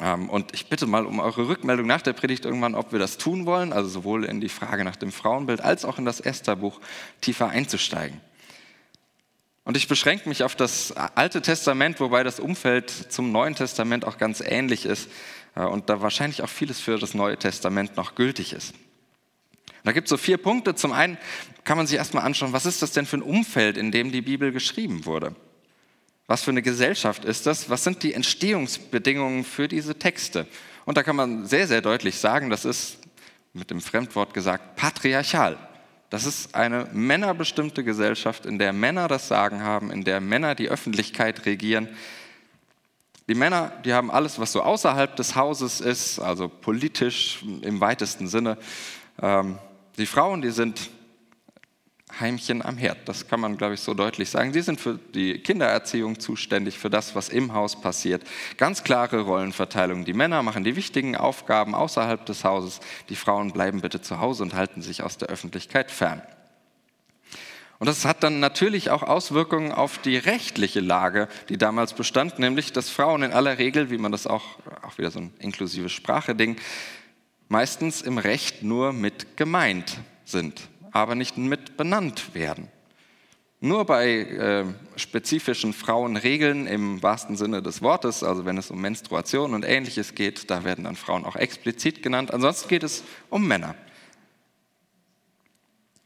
Ähm, 0.00 0.28
und 0.28 0.52
ich 0.54 0.66
bitte 0.66 0.86
mal 0.86 1.06
um 1.06 1.20
eure 1.20 1.48
Rückmeldung 1.48 1.86
nach 1.86 2.02
der 2.02 2.12
Predigt 2.12 2.44
irgendwann, 2.44 2.74
ob 2.74 2.92
wir 2.92 2.98
das 2.98 3.16
tun 3.16 3.46
wollen, 3.46 3.72
also 3.72 3.88
sowohl 3.88 4.24
in 4.24 4.40
die 4.40 4.48
Frage 4.48 4.84
nach 4.84 4.96
dem 4.96 5.12
Frauenbild 5.12 5.60
als 5.60 5.84
auch 5.84 5.98
in 5.98 6.04
das 6.04 6.20
Esther-Buch 6.20 6.80
tiefer 7.20 7.48
einzusteigen. 7.48 8.20
Und 9.64 9.76
ich 9.76 9.88
beschränke 9.88 10.28
mich 10.28 10.42
auf 10.42 10.56
das 10.56 10.92
Alte 10.92 11.40
Testament, 11.40 11.98
wobei 12.00 12.22
das 12.22 12.38
Umfeld 12.38 12.90
zum 12.90 13.32
Neuen 13.32 13.54
Testament 13.54 14.04
auch 14.04 14.18
ganz 14.18 14.42
ähnlich 14.44 14.84
ist 14.84 15.08
äh, 15.54 15.62
und 15.62 15.88
da 15.88 16.02
wahrscheinlich 16.02 16.42
auch 16.42 16.48
vieles 16.48 16.80
für 16.80 16.98
das 16.98 17.14
Neue 17.14 17.38
Testament 17.38 17.96
noch 17.96 18.14
gültig 18.14 18.52
ist. 18.52 18.74
Da 19.84 19.92
gibt 19.92 20.06
es 20.06 20.10
so 20.10 20.16
vier 20.16 20.38
Punkte. 20.38 20.74
Zum 20.74 20.92
einen 20.92 21.18
kann 21.62 21.76
man 21.76 21.86
sich 21.86 21.96
erstmal 21.96 22.24
anschauen, 22.24 22.52
was 22.52 22.66
ist 22.66 22.82
das 22.82 22.92
denn 22.92 23.06
für 23.06 23.18
ein 23.18 23.22
Umfeld, 23.22 23.76
in 23.76 23.90
dem 23.90 24.12
die 24.12 24.22
Bibel 24.22 24.50
geschrieben 24.50 25.04
wurde? 25.04 25.34
Was 26.26 26.42
für 26.42 26.50
eine 26.50 26.62
Gesellschaft 26.62 27.24
ist 27.24 27.46
das? 27.46 27.68
Was 27.68 27.84
sind 27.84 28.02
die 28.02 28.14
Entstehungsbedingungen 28.14 29.44
für 29.44 29.68
diese 29.68 29.98
Texte? 29.98 30.46
Und 30.86 30.96
da 30.96 31.02
kann 31.02 31.16
man 31.16 31.46
sehr, 31.46 31.66
sehr 31.66 31.82
deutlich 31.82 32.18
sagen, 32.18 32.50
das 32.50 32.64
ist 32.64 32.98
mit 33.52 33.70
dem 33.70 33.80
Fremdwort 33.80 34.34
gesagt 34.34 34.76
patriarchal. 34.76 35.58
Das 36.10 36.26
ist 36.26 36.54
eine 36.54 36.88
männerbestimmte 36.92 37.84
Gesellschaft, 37.84 38.46
in 38.46 38.58
der 38.58 38.72
Männer 38.72 39.08
das 39.08 39.28
Sagen 39.28 39.62
haben, 39.62 39.90
in 39.90 40.04
der 40.04 40.20
Männer 40.20 40.54
die 40.54 40.68
Öffentlichkeit 40.68 41.44
regieren. 41.46 41.88
Die 43.28 43.34
Männer, 43.34 43.72
die 43.84 43.92
haben 43.92 44.10
alles, 44.10 44.38
was 44.38 44.52
so 44.52 44.62
außerhalb 44.62 45.16
des 45.16 45.34
Hauses 45.34 45.80
ist, 45.80 46.18
also 46.18 46.48
politisch 46.48 47.42
im 47.62 47.80
weitesten 47.80 48.28
Sinne. 48.28 48.58
Ähm, 49.20 49.58
die 49.96 50.06
Frauen, 50.06 50.42
die 50.42 50.50
sind 50.50 50.90
Heimchen 52.20 52.64
am 52.64 52.76
Herd. 52.76 53.08
Das 53.08 53.28
kann 53.28 53.40
man, 53.40 53.56
glaube 53.56 53.74
ich, 53.74 53.80
so 53.80 53.94
deutlich 53.94 54.30
sagen. 54.30 54.52
Sie 54.52 54.62
sind 54.62 54.80
für 54.80 54.98
die 55.14 55.38
Kindererziehung 55.38 56.18
zuständig, 56.20 56.78
für 56.78 56.90
das, 56.90 57.14
was 57.14 57.28
im 57.28 57.54
Haus 57.54 57.80
passiert. 57.80 58.22
Ganz 58.56 58.84
klare 58.84 59.20
Rollenverteilung. 59.20 60.04
Die 60.04 60.12
Männer 60.12 60.42
machen 60.42 60.64
die 60.64 60.76
wichtigen 60.76 61.16
Aufgaben 61.16 61.74
außerhalb 61.74 62.24
des 62.26 62.44
Hauses. 62.44 62.80
Die 63.08 63.16
Frauen 63.16 63.52
bleiben 63.52 63.80
bitte 63.80 64.00
zu 64.00 64.20
Hause 64.20 64.42
und 64.42 64.54
halten 64.54 64.82
sich 64.82 65.02
aus 65.02 65.18
der 65.18 65.28
Öffentlichkeit 65.28 65.90
fern. 65.90 66.22
Und 67.78 67.88
das 67.88 68.04
hat 68.04 68.22
dann 68.22 68.40
natürlich 68.40 68.90
auch 68.90 69.02
Auswirkungen 69.02 69.72
auf 69.72 69.98
die 69.98 70.16
rechtliche 70.16 70.80
Lage, 70.80 71.28
die 71.48 71.58
damals 71.58 71.92
bestand, 71.92 72.38
nämlich 72.38 72.72
dass 72.72 72.88
Frauen 72.88 73.22
in 73.22 73.32
aller 73.32 73.58
Regel, 73.58 73.90
wie 73.90 73.98
man 73.98 74.12
das 74.12 74.26
auch, 74.26 74.58
auch 74.82 74.96
wieder 74.96 75.10
so 75.10 75.18
ein 75.18 75.32
inklusive 75.38 75.88
Sprache-Ding, 75.88 76.56
meistens 77.48 78.00
im 78.00 78.18
Recht 78.18 78.62
nur 78.62 78.92
mit 78.92 79.36
gemeint 79.36 79.98
sind 80.24 80.68
aber 80.94 81.16
nicht 81.16 81.36
mit 81.36 81.76
benannt 81.76 82.34
werden. 82.34 82.68
Nur 83.60 83.84
bei 83.84 84.20
äh, 84.20 84.64
spezifischen 84.96 85.72
Frauenregeln 85.72 86.66
im 86.66 87.02
wahrsten 87.02 87.36
Sinne 87.36 87.62
des 87.62 87.82
Wortes, 87.82 88.22
also 88.22 88.44
wenn 88.44 88.56
es 88.58 88.70
um 88.70 88.80
Menstruation 88.80 89.54
und 89.54 89.64
ähnliches 89.64 90.14
geht, 90.14 90.50
da 90.50 90.64
werden 90.64 90.84
dann 90.84 90.96
Frauen 90.96 91.24
auch 91.24 91.36
explizit 91.36 92.02
genannt. 92.02 92.32
Ansonsten 92.32 92.68
geht 92.68 92.84
es 92.84 93.02
um 93.28 93.46
Männer. 93.48 93.74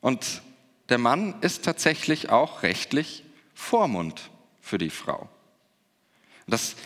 Und 0.01 0.43
der 0.89 0.99
Mann 0.99 1.35
ist 1.43 1.65
tatsächlich 1.65 2.31
auch 2.31 2.63
rechtlich 2.63 3.25
Vormund 3.55 4.31
für 4.63 4.79
die 4.79 4.91
Frau. 4.91 5.29
Das 6.47 6.77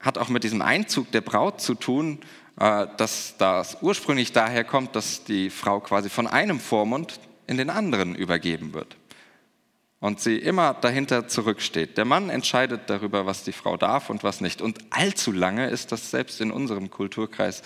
hat 0.00 0.18
auch 0.18 0.28
mit 0.28 0.44
diesem 0.44 0.60
Einzug 0.60 1.10
der 1.12 1.22
Braut 1.22 1.62
zu 1.62 1.74
tun, 1.74 2.18
dass 2.56 3.36
das 3.36 3.78
ursprünglich 3.82 4.32
daher 4.32 4.64
kommt, 4.64 4.96
dass 4.96 5.24
die 5.24 5.50
Frau 5.50 5.80
quasi 5.80 6.08
von 6.08 6.26
einem 6.26 6.58
Vormund 6.58 7.20
in 7.46 7.58
den 7.58 7.70
anderen 7.70 8.14
übergeben 8.14 8.72
wird. 8.72 8.96
Und 10.00 10.20
sie 10.20 10.36
immer 10.36 10.74
dahinter 10.74 11.26
zurücksteht. 11.28 11.96
Der 11.96 12.04
Mann 12.04 12.30
entscheidet 12.30 12.82
darüber, 12.88 13.26
was 13.26 13.44
die 13.44 13.52
Frau 13.52 13.76
darf 13.76 14.10
und 14.10 14.24
was 14.24 14.40
nicht. 14.40 14.60
Und 14.62 14.78
allzu 14.90 15.32
lange 15.32 15.68
ist 15.68 15.90
das 15.90 16.10
selbst 16.10 16.40
in 16.40 16.50
unserem 16.50 16.90
Kulturkreis 16.90 17.62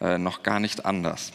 äh, 0.00 0.18
noch 0.18 0.42
gar 0.42 0.60
nicht 0.60 0.84
anders. 0.84 1.32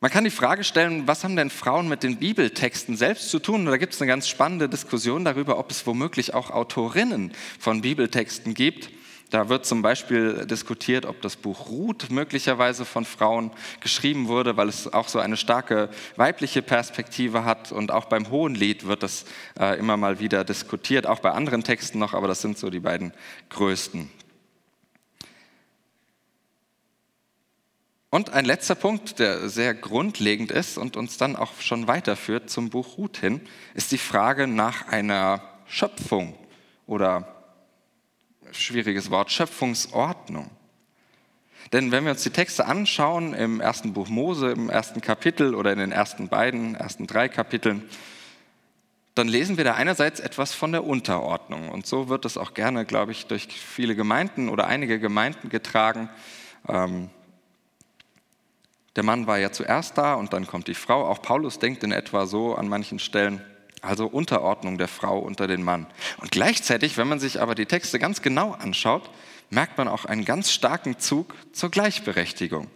Man 0.00 0.10
kann 0.10 0.24
die 0.24 0.30
Frage 0.30 0.64
stellen, 0.64 1.06
was 1.06 1.22
haben 1.22 1.36
denn 1.36 1.50
Frauen 1.50 1.88
mit 1.88 2.02
den 2.02 2.16
Bibeltexten 2.16 2.96
selbst 2.96 3.30
zu 3.30 3.38
tun? 3.38 3.60
Und 3.60 3.66
da 3.66 3.76
gibt 3.76 3.94
es 3.94 4.00
eine 4.00 4.08
ganz 4.08 4.26
spannende 4.26 4.68
Diskussion 4.68 5.24
darüber, 5.24 5.58
ob 5.58 5.70
es 5.70 5.86
womöglich 5.86 6.34
auch 6.34 6.50
Autorinnen 6.50 7.32
von 7.60 7.82
Bibeltexten 7.82 8.54
gibt. 8.54 8.90
Da 9.32 9.48
wird 9.48 9.64
zum 9.64 9.80
Beispiel 9.80 10.44
diskutiert, 10.44 11.06
ob 11.06 11.22
das 11.22 11.36
Buch 11.36 11.70
Ruth 11.70 12.10
möglicherweise 12.10 12.84
von 12.84 13.06
Frauen 13.06 13.50
geschrieben 13.80 14.28
wurde, 14.28 14.58
weil 14.58 14.68
es 14.68 14.92
auch 14.92 15.08
so 15.08 15.20
eine 15.20 15.38
starke 15.38 15.88
weibliche 16.16 16.60
Perspektive 16.60 17.46
hat. 17.46 17.72
Und 17.72 17.92
auch 17.92 18.04
beim 18.04 18.28
Hohenlied 18.30 18.86
wird 18.86 19.02
das 19.02 19.24
äh, 19.58 19.78
immer 19.78 19.96
mal 19.96 20.20
wieder 20.20 20.44
diskutiert, 20.44 21.06
auch 21.06 21.20
bei 21.20 21.30
anderen 21.30 21.64
Texten 21.64 21.98
noch, 21.98 22.12
aber 22.12 22.28
das 22.28 22.42
sind 22.42 22.58
so 22.58 22.68
die 22.68 22.80
beiden 22.80 23.14
größten. 23.48 24.10
Und 28.10 28.34
ein 28.34 28.44
letzter 28.44 28.74
Punkt, 28.74 29.18
der 29.18 29.48
sehr 29.48 29.72
grundlegend 29.72 30.50
ist 30.50 30.76
und 30.76 30.98
uns 30.98 31.16
dann 31.16 31.36
auch 31.36 31.58
schon 31.58 31.88
weiterführt 31.88 32.50
zum 32.50 32.68
Buch 32.68 32.98
Ruth 32.98 33.16
hin, 33.16 33.40
ist 33.72 33.92
die 33.92 33.98
Frage 33.98 34.46
nach 34.46 34.88
einer 34.88 35.40
Schöpfung 35.66 36.34
oder 36.86 37.31
schwieriges 38.50 39.10
Wort, 39.10 39.30
Schöpfungsordnung. 39.30 40.50
Denn 41.72 41.90
wenn 41.92 42.04
wir 42.04 42.10
uns 42.10 42.22
die 42.22 42.30
Texte 42.30 42.66
anschauen 42.66 43.34
im 43.34 43.60
ersten 43.60 43.92
Buch 43.92 44.08
Mose, 44.08 44.50
im 44.50 44.68
ersten 44.68 45.00
Kapitel 45.00 45.54
oder 45.54 45.72
in 45.72 45.78
den 45.78 45.92
ersten 45.92 46.28
beiden, 46.28 46.74
ersten 46.74 47.06
drei 47.06 47.28
Kapiteln, 47.28 47.88
dann 49.14 49.28
lesen 49.28 49.56
wir 49.56 49.64
da 49.64 49.74
einerseits 49.74 50.20
etwas 50.20 50.54
von 50.54 50.72
der 50.72 50.84
Unterordnung. 50.84 51.68
Und 51.68 51.86
so 51.86 52.08
wird 52.08 52.24
es 52.24 52.36
auch 52.36 52.54
gerne, 52.54 52.84
glaube 52.84 53.12
ich, 53.12 53.26
durch 53.26 53.46
viele 53.46 53.94
Gemeinden 53.94 54.48
oder 54.48 54.66
einige 54.66 54.98
Gemeinden 54.98 55.48
getragen. 55.48 56.08
Ähm, 56.68 57.10
der 58.96 59.04
Mann 59.04 59.26
war 59.26 59.38
ja 59.38 59.52
zuerst 59.52 59.96
da 59.96 60.14
und 60.14 60.32
dann 60.32 60.46
kommt 60.46 60.68
die 60.68 60.74
Frau. 60.74 61.06
Auch 61.06 61.22
Paulus 61.22 61.58
denkt 61.58 61.82
in 61.84 61.92
etwa 61.92 62.26
so 62.26 62.54
an 62.54 62.68
manchen 62.68 62.98
Stellen. 62.98 63.42
Also 63.82 64.06
Unterordnung 64.06 64.78
der 64.78 64.88
Frau 64.88 65.18
unter 65.18 65.48
den 65.48 65.62
Mann. 65.62 65.86
Und 66.18 66.30
gleichzeitig, 66.30 66.96
wenn 66.96 67.08
man 67.08 67.18
sich 67.20 67.40
aber 67.40 67.54
die 67.54 67.66
Texte 67.66 67.98
ganz 67.98 68.22
genau 68.22 68.52
anschaut, 68.52 69.10
merkt 69.50 69.76
man 69.76 69.88
auch 69.88 70.04
einen 70.04 70.24
ganz 70.24 70.52
starken 70.52 70.98
Zug 70.98 71.34
zur 71.52 71.70
Gleichberechtigung. 71.70 72.68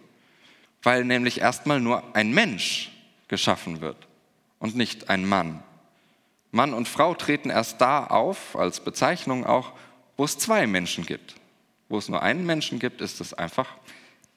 Weil 0.83 1.05
nämlich 1.05 1.41
erstmal 1.41 1.81
nur 1.81 2.03
ein 2.15 2.33
Mensch 2.33 2.91
geschaffen 3.29 3.81
wird 3.81 4.09
und 4.59 4.77
nicht 4.77 5.09
ein 5.09 5.25
Mann. 5.25 5.63
Mann 6.51 6.75
und 6.75 6.89
Frau 6.89 7.15
treten 7.15 7.51
erst 7.51 7.81
da 7.81 8.07
auf, 8.07 8.57
als 8.57 8.81
Bezeichnung 8.81 9.47
auch, 9.47 9.73
wo 10.17 10.25
es 10.25 10.39
zwei 10.39 10.67
Menschen 10.67 11.07
gibt. 11.07 11.37
Wo 11.89 11.99
es 11.99 12.09
nur 12.09 12.23
einen 12.23 12.45
Menschen 12.47 12.79
gibt, 12.79 13.01
ist 13.01 13.21
es 13.21 13.33
einfach 13.33 13.69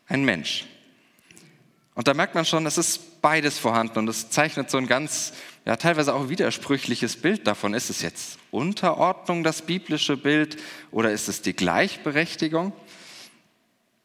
ein 0.08 0.24
Mensch. 0.24 0.66
Und 1.96 2.08
da 2.08 2.14
merkt 2.14 2.36
man 2.36 2.46
schon, 2.46 2.66
es 2.66 2.78
ist 2.78 3.02
beides 3.22 3.60
vorhanden 3.60 4.00
und 4.00 4.08
es 4.08 4.30
zeichnet 4.30 4.70
so 4.70 4.78
ein 4.78 4.88
ganz, 4.88 5.34
ja, 5.66 5.76
teilweise 5.76 6.14
auch 6.14 6.30
widersprüchliches 6.30 7.18
Bild 7.18 7.48
davon. 7.48 7.74
Ist 7.74 7.90
es 7.90 8.02
jetzt 8.02 8.40
Unterordnung, 8.52 9.44
das 9.44 9.62
biblische 9.62 10.18
Bild, 10.18 10.58
oder 10.92 11.12
ist 11.12 11.28
es 11.28 11.42
die 11.42 11.54
Gleichberechtigung? 11.54 12.74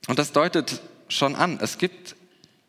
Und 0.07 0.19
das 0.19 0.33
deutet 0.33 0.83
schon 1.09 1.35
an, 1.35 1.59
es 1.61 1.79
gibt 1.79 2.17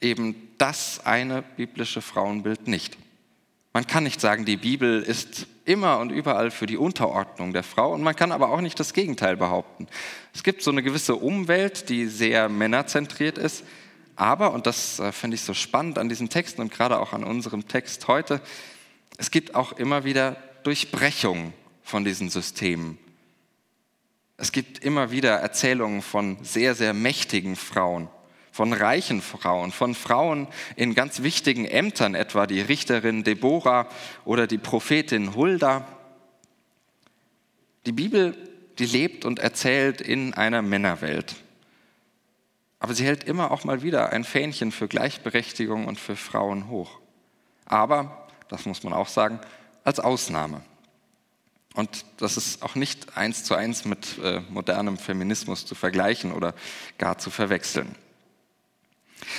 eben 0.01 0.35
das 0.57 1.05
eine 1.05 1.41
biblische 1.41 2.01
Frauenbild 2.01 2.67
nicht. 2.67 2.97
Man 3.73 3.87
kann 3.87 4.03
nicht 4.03 4.21
sagen, 4.21 4.45
die 4.45 4.55
Bibel 4.55 5.01
ist 5.01 5.47
immer 5.65 5.99
und 5.99 6.11
überall 6.11 6.51
für 6.51 6.65
die 6.65 6.77
Unterordnung 6.77 7.51
der 7.51 7.63
Frau 7.63 7.91
und 7.93 8.03
man 8.03 8.15
kann 8.15 8.31
aber 8.31 8.49
auch 8.49 8.61
nicht 8.61 8.79
das 8.79 8.93
Gegenteil 8.93 9.35
behaupten. 9.35 9.87
Es 10.33 10.43
gibt 10.43 10.61
so 10.61 10.71
eine 10.71 10.83
gewisse 10.83 11.15
Umwelt, 11.15 11.89
die 11.89 12.05
sehr 12.05 12.47
männerzentriert 12.47 13.37
ist, 13.37 13.63
aber, 14.15 14.53
und 14.53 14.65
das 14.65 14.99
äh, 14.99 15.11
finde 15.11 15.35
ich 15.35 15.41
so 15.41 15.53
spannend 15.53 15.97
an 15.97 16.09
diesen 16.09 16.29
Texten 16.29 16.61
und 16.61 16.71
gerade 16.71 16.99
auch 16.99 17.13
an 17.13 17.23
unserem 17.23 17.67
Text 17.67 18.07
heute, 18.07 18.41
es 19.17 19.31
gibt 19.31 19.55
auch 19.55 19.73
immer 19.73 20.03
wieder 20.03 20.37
Durchbrechungen 20.63 21.53
von 21.83 22.03
diesen 22.03 22.29
Systemen. 22.29 22.97
Es 24.37 24.51
gibt 24.51 24.79
immer 24.79 25.11
wieder 25.11 25.35
Erzählungen 25.35 26.01
von 26.01 26.37
sehr, 26.43 26.75
sehr 26.75 26.93
mächtigen 26.93 27.55
Frauen, 27.55 28.09
von 28.51 28.73
reichen 28.73 29.21
Frauen, 29.21 29.71
von 29.71 29.95
Frauen 29.95 30.47
in 30.75 30.93
ganz 30.93 31.21
wichtigen 31.21 31.65
Ämtern, 31.65 32.15
etwa 32.15 32.47
die 32.47 32.61
Richterin 32.61 33.23
Deborah 33.23 33.87
oder 34.25 34.47
die 34.47 34.57
Prophetin 34.57 35.35
Hulda. 35.35 35.87
Die 37.85 37.91
Bibel, 37.91 38.35
die 38.79 38.85
lebt 38.85 39.23
und 39.23 39.39
erzählt 39.39 40.01
in 40.01 40.33
einer 40.33 40.61
Männerwelt. 40.61 41.35
Aber 42.85 42.93
sie 42.93 43.03
hält 43.03 43.23
immer 43.23 43.49
auch 43.49 43.63
mal 43.63 43.81
wieder 43.81 44.11
ein 44.13 44.23
Fähnchen 44.23 44.71
für 44.71 44.87
Gleichberechtigung 44.87 45.87
und 45.87 45.99
für 45.99 46.15
Frauen 46.15 46.69
hoch. 46.69 46.99
Aber, 47.65 48.27
das 48.47 48.67
muss 48.67 48.83
man 48.83 48.93
auch 48.93 49.07
sagen, 49.07 49.39
als 49.83 49.99
Ausnahme. 49.99 50.61
Und 51.73 52.05
das 52.17 52.37
ist 52.37 52.61
auch 52.61 52.75
nicht 52.75 53.17
eins 53.17 53.43
zu 53.43 53.55
eins 53.55 53.85
mit 53.85 54.19
äh, 54.19 54.41
modernem 54.51 54.99
Feminismus 54.99 55.65
zu 55.65 55.73
vergleichen 55.73 56.31
oder 56.31 56.53
gar 56.99 57.17
zu 57.17 57.31
verwechseln. 57.31 57.95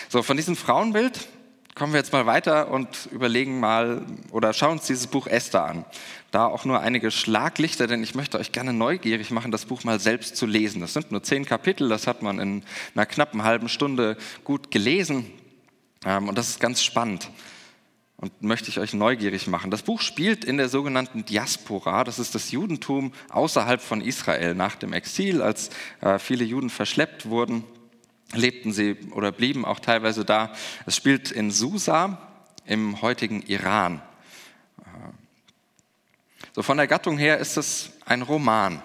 So, 0.08 0.24
von 0.24 0.36
diesem 0.36 0.56
Frauenbild 0.56 1.28
kommen 1.76 1.92
wir 1.92 2.00
jetzt 2.00 2.12
mal 2.12 2.24
weiter 2.24 2.70
und 2.70 3.06
überlegen 3.12 3.60
mal 3.60 4.02
oder 4.30 4.54
schauen 4.54 4.78
uns 4.78 4.86
dieses 4.86 5.06
Buch 5.06 5.26
Esther 5.26 5.66
an. 5.66 5.84
Da 6.30 6.46
auch 6.46 6.64
nur 6.64 6.80
einige 6.80 7.10
Schlaglichter, 7.10 7.86
denn 7.86 8.02
ich 8.02 8.14
möchte 8.14 8.38
euch 8.38 8.50
gerne 8.50 8.72
neugierig 8.72 9.30
machen, 9.30 9.52
das 9.52 9.66
Buch 9.66 9.84
mal 9.84 10.00
selbst 10.00 10.36
zu 10.36 10.46
lesen. 10.46 10.80
Das 10.80 10.94
sind 10.94 11.12
nur 11.12 11.22
zehn 11.22 11.44
Kapitel, 11.44 11.90
das 11.90 12.06
hat 12.06 12.22
man 12.22 12.40
in 12.40 12.62
einer 12.94 13.04
knappen 13.04 13.44
halben 13.44 13.68
Stunde 13.68 14.16
gut 14.42 14.70
gelesen 14.70 15.30
ähm, 16.06 16.28
und 16.28 16.38
das 16.38 16.48
ist 16.48 16.60
ganz 16.60 16.82
spannend 16.82 17.30
und 18.16 18.42
möchte 18.42 18.70
ich 18.70 18.80
euch 18.80 18.94
neugierig 18.94 19.46
machen. 19.46 19.70
Das 19.70 19.82
Buch 19.82 20.00
spielt 20.00 20.46
in 20.46 20.56
der 20.56 20.70
sogenannten 20.70 21.26
Diaspora, 21.26 22.04
das 22.04 22.18
ist 22.18 22.34
das 22.34 22.50
Judentum 22.50 23.12
außerhalb 23.28 23.82
von 23.82 24.00
Israel 24.00 24.54
nach 24.54 24.76
dem 24.76 24.94
Exil, 24.94 25.42
als 25.42 25.68
äh, 26.00 26.18
viele 26.18 26.44
Juden 26.44 26.70
verschleppt 26.70 27.28
wurden 27.28 27.64
lebten 28.36 28.72
sie 28.72 28.96
oder 29.12 29.32
blieben 29.32 29.64
auch 29.64 29.80
teilweise 29.80 30.24
da. 30.24 30.52
Es 30.86 30.96
spielt 30.96 31.30
in 31.30 31.50
Susa 31.50 32.18
im 32.64 33.00
heutigen 33.02 33.42
Iran. 33.42 34.02
So 36.54 36.62
von 36.62 36.78
der 36.78 36.86
Gattung 36.86 37.18
her 37.18 37.38
ist 37.38 37.56
es 37.56 37.90
ein 38.06 38.22
Roman. 38.22 38.80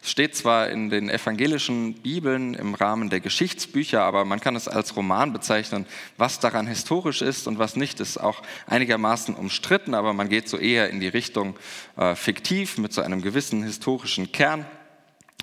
Es 0.00 0.10
steht 0.10 0.36
zwar 0.36 0.70
in 0.70 0.90
den 0.90 1.10
evangelischen 1.10 1.94
Bibeln 1.94 2.54
im 2.54 2.74
Rahmen 2.74 3.10
der 3.10 3.18
Geschichtsbücher, 3.18 4.02
aber 4.02 4.24
man 4.24 4.38
kann 4.38 4.54
es 4.54 4.68
als 4.68 4.94
Roman 4.94 5.32
bezeichnen. 5.32 5.86
Was 6.16 6.38
daran 6.38 6.68
historisch 6.68 7.20
ist 7.20 7.48
und 7.48 7.58
was 7.58 7.74
nicht, 7.74 7.98
ist 7.98 8.18
auch 8.18 8.42
einigermaßen 8.68 9.34
umstritten, 9.34 9.94
aber 9.94 10.12
man 10.12 10.28
geht 10.28 10.48
so 10.48 10.56
eher 10.56 10.90
in 10.90 11.00
die 11.00 11.08
Richtung 11.08 11.56
äh, 11.96 12.14
fiktiv 12.14 12.78
mit 12.78 12.92
so 12.92 13.02
einem 13.02 13.20
gewissen 13.20 13.64
historischen 13.64 14.30
Kern. 14.30 14.64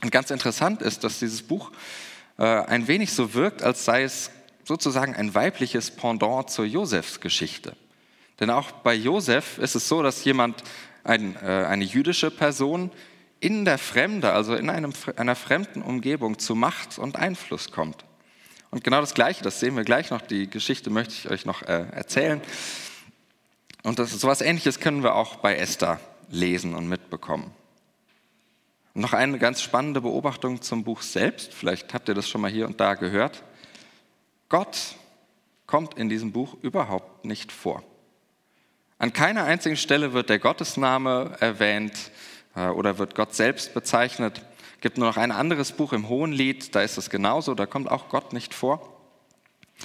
Und 0.02 0.12
ganz 0.12 0.32
interessant 0.32 0.82
ist, 0.82 1.04
dass 1.04 1.20
dieses 1.20 1.44
Buch 1.44 1.72
äh, 1.72 1.76
ein 2.44 2.88
wenig 2.88 3.14
so 3.14 3.34
wirkt, 3.34 3.64
als 3.64 3.86
sei 3.86 4.04
es 4.04 4.32
sozusagen 4.64 5.16
ein 5.16 5.34
weibliches 5.34 5.92
Pendant 5.92 6.50
zur 6.50 6.66
Josefsgeschichte. 6.66 7.76
Denn 8.40 8.50
auch 8.50 8.72
bei 8.72 8.94
Josef 8.94 9.58
ist 9.58 9.76
es 9.76 9.88
so, 9.88 10.04
dass 10.04 10.24
jemand, 10.24 10.64
ein, 11.04 11.36
äh, 11.38 11.66
eine 11.68 11.86
jüdische 11.86 12.32
Person, 12.32 12.92
in 13.40 13.64
der 13.64 13.78
Fremde, 13.78 14.32
also 14.32 14.56
in 14.56 14.70
einem, 14.70 14.94
einer 15.18 15.36
fremden 15.36 15.82
Umgebung 15.82 16.40
zu 16.40 16.56
Macht 16.56 16.98
und 16.98 17.16
Einfluss 17.16 17.72
kommt. 17.72 18.04
Und 18.72 18.84
genau 18.84 19.02
das 19.02 19.14
Gleiche, 19.14 19.44
das 19.44 19.60
sehen 19.60 19.76
wir 19.76 19.84
gleich 19.84 20.10
noch, 20.10 20.22
die 20.22 20.50
Geschichte 20.50 20.90
möchte 20.90 21.14
ich 21.14 21.30
euch 21.30 21.46
noch 21.46 21.62
äh, 21.62 21.86
erzählen. 21.92 22.42
Und 23.84 24.00
das, 24.00 24.12
so 24.12 24.28
etwas 24.28 24.42
Ähnliches 24.42 24.80
können 24.80 25.04
wir 25.04 25.16
auch 25.16 25.36
bei 25.38 25.56
Esther 25.56 26.00
lesen 26.30 26.74
und 26.74 26.90
mitbekommen. 26.90 27.52
Noch 28.98 29.12
eine 29.12 29.38
ganz 29.40 29.62
spannende 29.62 30.00
Beobachtung 30.00 30.62
zum 30.62 30.86
Buch 30.86 31.02
selbst. 31.02 31.54
Vielleicht 31.54 31.94
habt 31.94 32.08
ihr 32.08 32.16
das 32.16 32.30
schon 32.30 32.40
mal 32.40 32.50
hier 32.50 32.66
und 32.66 32.80
da 32.80 32.94
gehört. 32.94 33.44
Gott 34.48 34.96
kommt 35.68 35.96
in 35.96 36.08
diesem 36.08 36.32
Buch 36.32 36.56
überhaupt 36.62 37.26
nicht 37.26 37.52
vor. 37.52 37.84
An 38.98 39.12
keiner 39.12 39.44
einzigen 39.44 39.76
Stelle 39.76 40.14
wird 40.14 40.30
der 40.30 40.40
Gottesname 40.40 41.36
erwähnt 41.42 42.10
äh, 42.56 42.68
oder 42.68 42.98
wird 42.98 43.16
Gott 43.16 43.36
selbst 43.36 43.74
bezeichnet. 43.74 44.42
Es 44.76 44.82
gibt 44.82 44.98
nur 44.98 45.10
noch 45.10 45.18
ein 45.18 45.34
anderes 45.34 45.74
Buch 45.74 45.92
im 45.92 46.08
Hohenlied, 46.08 46.74
da 46.74 46.82
ist 46.82 46.98
es 46.98 47.10
genauso, 47.10 47.54
da 47.54 47.66
kommt 47.66 47.92
auch 47.92 48.08
Gott 48.08 48.32
nicht 48.32 48.54
vor. 48.54 48.98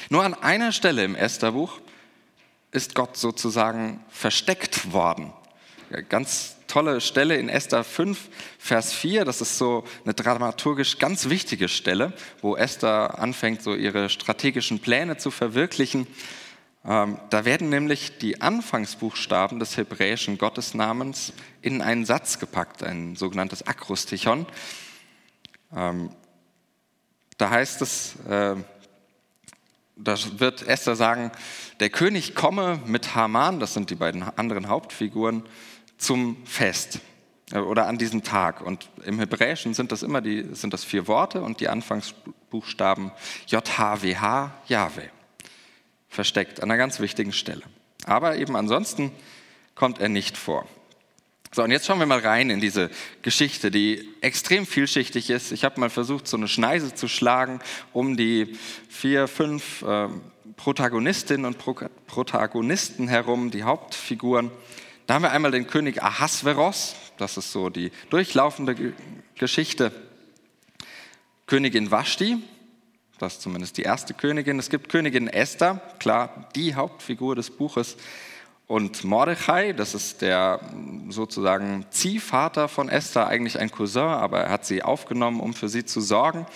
Nur 0.08 0.22
an 0.22 0.34
einer 0.34 0.70
Stelle 0.70 1.02
im 1.02 1.16
Estherbuch 1.16 1.80
ist 2.70 2.94
Gott 2.94 3.16
sozusagen 3.16 4.04
versteckt 4.08 4.92
worden. 4.92 5.32
Ganz 6.08 6.59
tolle 6.70 7.00
Stelle 7.00 7.36
in 7.36 7.48
Esther 7.48 7.82
5, 7.82 8.28
Vers 8.58 8.92
4. 8.92 9.24
Das 9.24 9.40
ist 9.40 9.58
so 9.58 9.84
eine 10.04 10.14
dramaturgisch 10.14 10.98
ganz 10.98 11.28
wichtige 11.28 11.68
Stelle, 11.68 12.12
wo 12.40 12.56
Esther 12.56 13.18
anfängt, 13.18 13.62
so 13.62 13.74
ihre 13.74 14.08
strategischen 14.08 14.78
Pläne 14.78 15.16
zu 15.16 15.30
verwirklichen. 15.32 16.06
Ähm, 16.84 17.18
da 17.28 17.44
werden 17.44 17.68
nämlich 17.68 18.18
die 18.18 18.40
Anfangsbuchstaben 18.40 19.58
des 19.58 19.76
hebräischen 19.76 20.38
Gottesnamens 20.38 21.32
in 21.60 21.82
einen 21.82 22.06
Satz 22.06 22.38
gepackt, 22.38 22.84
ein 22.84 23.16
sogenanntes 23.16 23.66
Akrostichon. 23.66 24.46
Ähm, 25.74 26.10
da 27.36 27.50
heißt 27.50 27.82
es, 27.82 28.14
äh, 28.28 28.54
da 29.96 30.16
wird 30.38 30.66
Esther 30.66 30.96
sagen, 30.96 31.32
der 31.80 31.90
König 31.90 32.34
komme 32.34 32.80
mit 32.86 33.14
Haman, 33.14 33.60
das 33.60 33.74
sind 33.74 33.90
die 33.90 33.96
beiden 33.96 34.22
anderen 34.22 34.68
Hauptfiguren, 34.68 35.42
zum 36.00 36.36
Fest 36.44 37.00
äh, 37.52 37.58
oder 37.58 37.86
an 37.86 37.98
diesem 37.98 38.22
Tag. 38.22 38.60
Und 38.62 38.88
im 39.04 39.18
Hebräischen 39.18 39.74
sind 39.74 39.92
das 39.92 40.02
immer 40.02 40.20
die, 40.20 40.46
sind 40.52 40.72
das 40.72 40.82
vier 40.82 41.06
Worte 41.06 41.42
und 41.42 41.60
die 41.60 41.68
Anfangsbuchstaben 41.68 43.12
JHWH, 43.46 44.52
Jahwe, 44.66 45.10
versteckt 46.08 46.62
an 46.62 46.70
einer 46.70 46.78
ganz 46.78 46.98
wichtigen 47.00 47.32
Stelle. 47.32 47.62
Aber 48.06 48.36
eben 48.36 48.56
ansonsten 48.56 49.12
kommt 49.74 50.00
er 50.00 50.08
nicht 50.08 50.36
vor. 50.36 50.66
So, 51.52 51.64
und 51.64 51.72
jetzt 51.72 51.86
schauen 51.86 51.98
wir 51.98 52.06
mal 52.06 52.20
rein 52.20 52.48
in 52.48 52.60
diese 52.60 52.90
Geschichte, 53.22 53.72
die 53.72 54.08
extrem 54.20 54.66
vielschichtig 54.66 55.30
ist. 55.30 55.50
Ich 55.50 55.64
habe 55.64 55.80
mal 55.80 55.90
versucht, 55.90 56.28
so 56.28 56.36
eine 56.36 56.46
Schneise 56.46 56.94
zu 56.94 57.08
schlagen, 57.08 57.60
um 57.92 58.16
die 58.16 58.56
vier, 58.88 59.26
fünf 59.26 59.82
äh, 59.82 60.06
Protagonistinnen 60.56 61.46
und 61.46 61.58
Pro 61.58 61.74
Protagonisten 62.06 63.08
herum, 63.08 63.50
die 63.50 63.64
Hauptfiguren. 63.64 64.52
Da 65.10 65.14
haben 65.14 65.22
wir 65.22 65.32
einmal 65.32 65.50
den 65.50 65.66
König 65.66 66.04
Ahasveros, 66.04 66.94
das 67.16 67.36
ist 67.36 67.50
so 67.50 67.68
die 67.68 67.90
durchlaufende 68.10 68.94
Geschichte. 69.34 69.90
Königin 71.48 71.90
Vashti, 71.90 72.38
das 73.18 73.32
ist 73.32 73.42
zumindest 73.42 73.76
die 73.76 73.82
erste 73.82 74.14
Königin. 74.14 74.60
Es 74.60 74.70
gibt 74.70 74.88
Königin 74.88 75.26
Esther, 75.26 75.80
klar, 75.98 76.48
die 76.54 76.76
Hauptfigur 76.76 77.34
des 77.34 77.50
Buches. 77.50 77.96
Und 78.68 79.02
Mordechai, 79.02 79.72
das 79.72 79.96
ist 79.96 80.22
der 80.22 80.60
sozusagen 81.08 81.86
Ziehvater 81.90 82.68
von 82.68 82.88
Esther, 82.88 83.26
eigentlich 83.26 83.58
ein 83.58 83.72
Cousin, 83.72 84.02
aber 84.02 84.42
er 84.42 84.50
hat 84.52 84.64
sie 84.64 84.84
aufgenommen, 84.84 85.40
um 85.40 85.54
für 85.54 85.68
sie 85.68 85.84
zu 85.84 86.00
sorgen. 86.00 86.46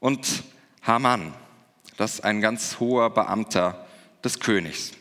Und 0.00 0.44
Haman, 0.82 1.32
das 1.96 2.16
ist 2.16 2.24
ein 2.24 2.42
ganz 2.42 2.78
hoher 2.78 3.08
Beamter 3.08 3.86
des 4.22 4.38
Königs. 4.38 4.92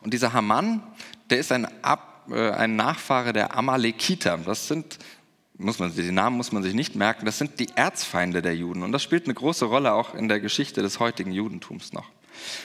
Und 0.00 0.14
dieser 0.14 0.32
Haman, 0.32 0.82
der 1.30 1.38
ist 1.38 1.52
ein, 1.52 1.66
Ab, 1.82 2.26
äh, 2.30 2.50
ein 2.50 2.76
Nachfahre 2.76 3.32
der 3.32 3.56
Amalekiter. 3.56 4.38
Das 4.38 4.68
sind, 4.68 4.98
muss 5.58 5.78
man, 5.78 5.94
die 5.94 6.12
Namen 6.12 6.36
muss 6.36 6.52
man 6.52 6.62
sich 6.62 6.74
nicht 6.74 6.94
merken, 6.94 7.26
das 7.26 7.38
sind 7.38 7.58
die 7.60 7.68
Erzfeinde 7.74 8.42
der 8.42 8.56
Juden. 8.56 8.82
Und 8.82 8.92
das 8.92 9.02
spielt 9.02 9.24
eine 9.24 9.34
große 9.34 9.64
Rolle 9.64 9.92
auch 9.92 10.14
in 10.14 10.28
der 10.28 10.40
Geschichte 10.40 10.82
des 10.82 11.00
heutigen 11.00 11.32
Judentums 11.32 11.92
noch. 11.92 12.08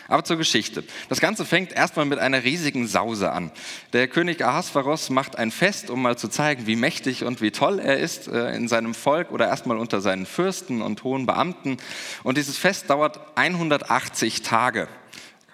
Aber 0.07 0.23
zur 0.23 0.37
Geschichte. 0.37 0.83
Das 1.09 1.19
Ganze 1.19 1.45
fängt 1.45 1.71
erstmal 1.71 2.05
mit 2.05 2.19
einer 2.19 2.43
riesigen 2.43 2.87
Sause 2.87 3.31
an. 3.31 3.51
Der 3.93 4.07
König 4.07 4.43
Ahasveros 4.43 5.09
macht 5.09 5.37
ein 5.37 5.51
Fest, 5.51 5.89
um 5.89 6.01
mal 6.01 6.17
zu 6.17 6.27
zeigen, 6.27 6.67
wie 6.67 6.75
mächtig 6.75 7.23
und 7.23 7.41
wie 7.41 7.51
toll 7.51 7.79
er 7.79 7.97
ist 7.97 8.27
äh, 8.27 8.55
in 8.55 8.67
seinem 8.67 8.93
Volk 8.93 9.31
oder 9.31 9.47
erstmal 9.47 9.77
unter 9.77 10.01
seinen 10.01 10.25
Fürsten 10.25 10.81
und 10.81 11.03
hohen 11.03 11.25
Beamten. 11.25 11.77
Und 12.23 12.37
dieses 12.37 12.57
Fest 12.57 12.89
dauert 12.89 13.19
180 13.35 14.41
Tage. 14.41 14.87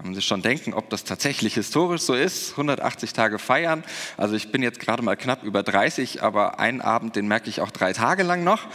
Kann 0.03 0.09
man 0.09 0.15
sich 0.15 0.25
schon 0.25 0.41
denken, 0.41 0.73
ob 0.73 0.89
das 0.89 1.05
tatsächlich 1.05 1.53
historisch 1.53 2.01
so 2.01 2.13
ist, 2.13 2.51
180 2.51 3.13
Tage 3.13 3.39
feiern. 3.39 3.85
Also 4.17 4.35
ich 4.35 4.51
bin 4.51 4.61
jetzt 4.61 4.81
gerade 4.81 5.01
mal 5.01 5.15
knapp 5.15 5.43
über 5.43 5.63
30, 5.63 6.21
aber 6.21 6.59
einen 6.59 6.81
Abend, 6.81 7.15
den 7.15 7.25
merke 7.25 7.49
ich 7.49 7.61
auch 7.61 7.71
drei 7.71 7.93
Tage 7.93 8.23
lang 8.23 8.43
noch. 8.43 8.67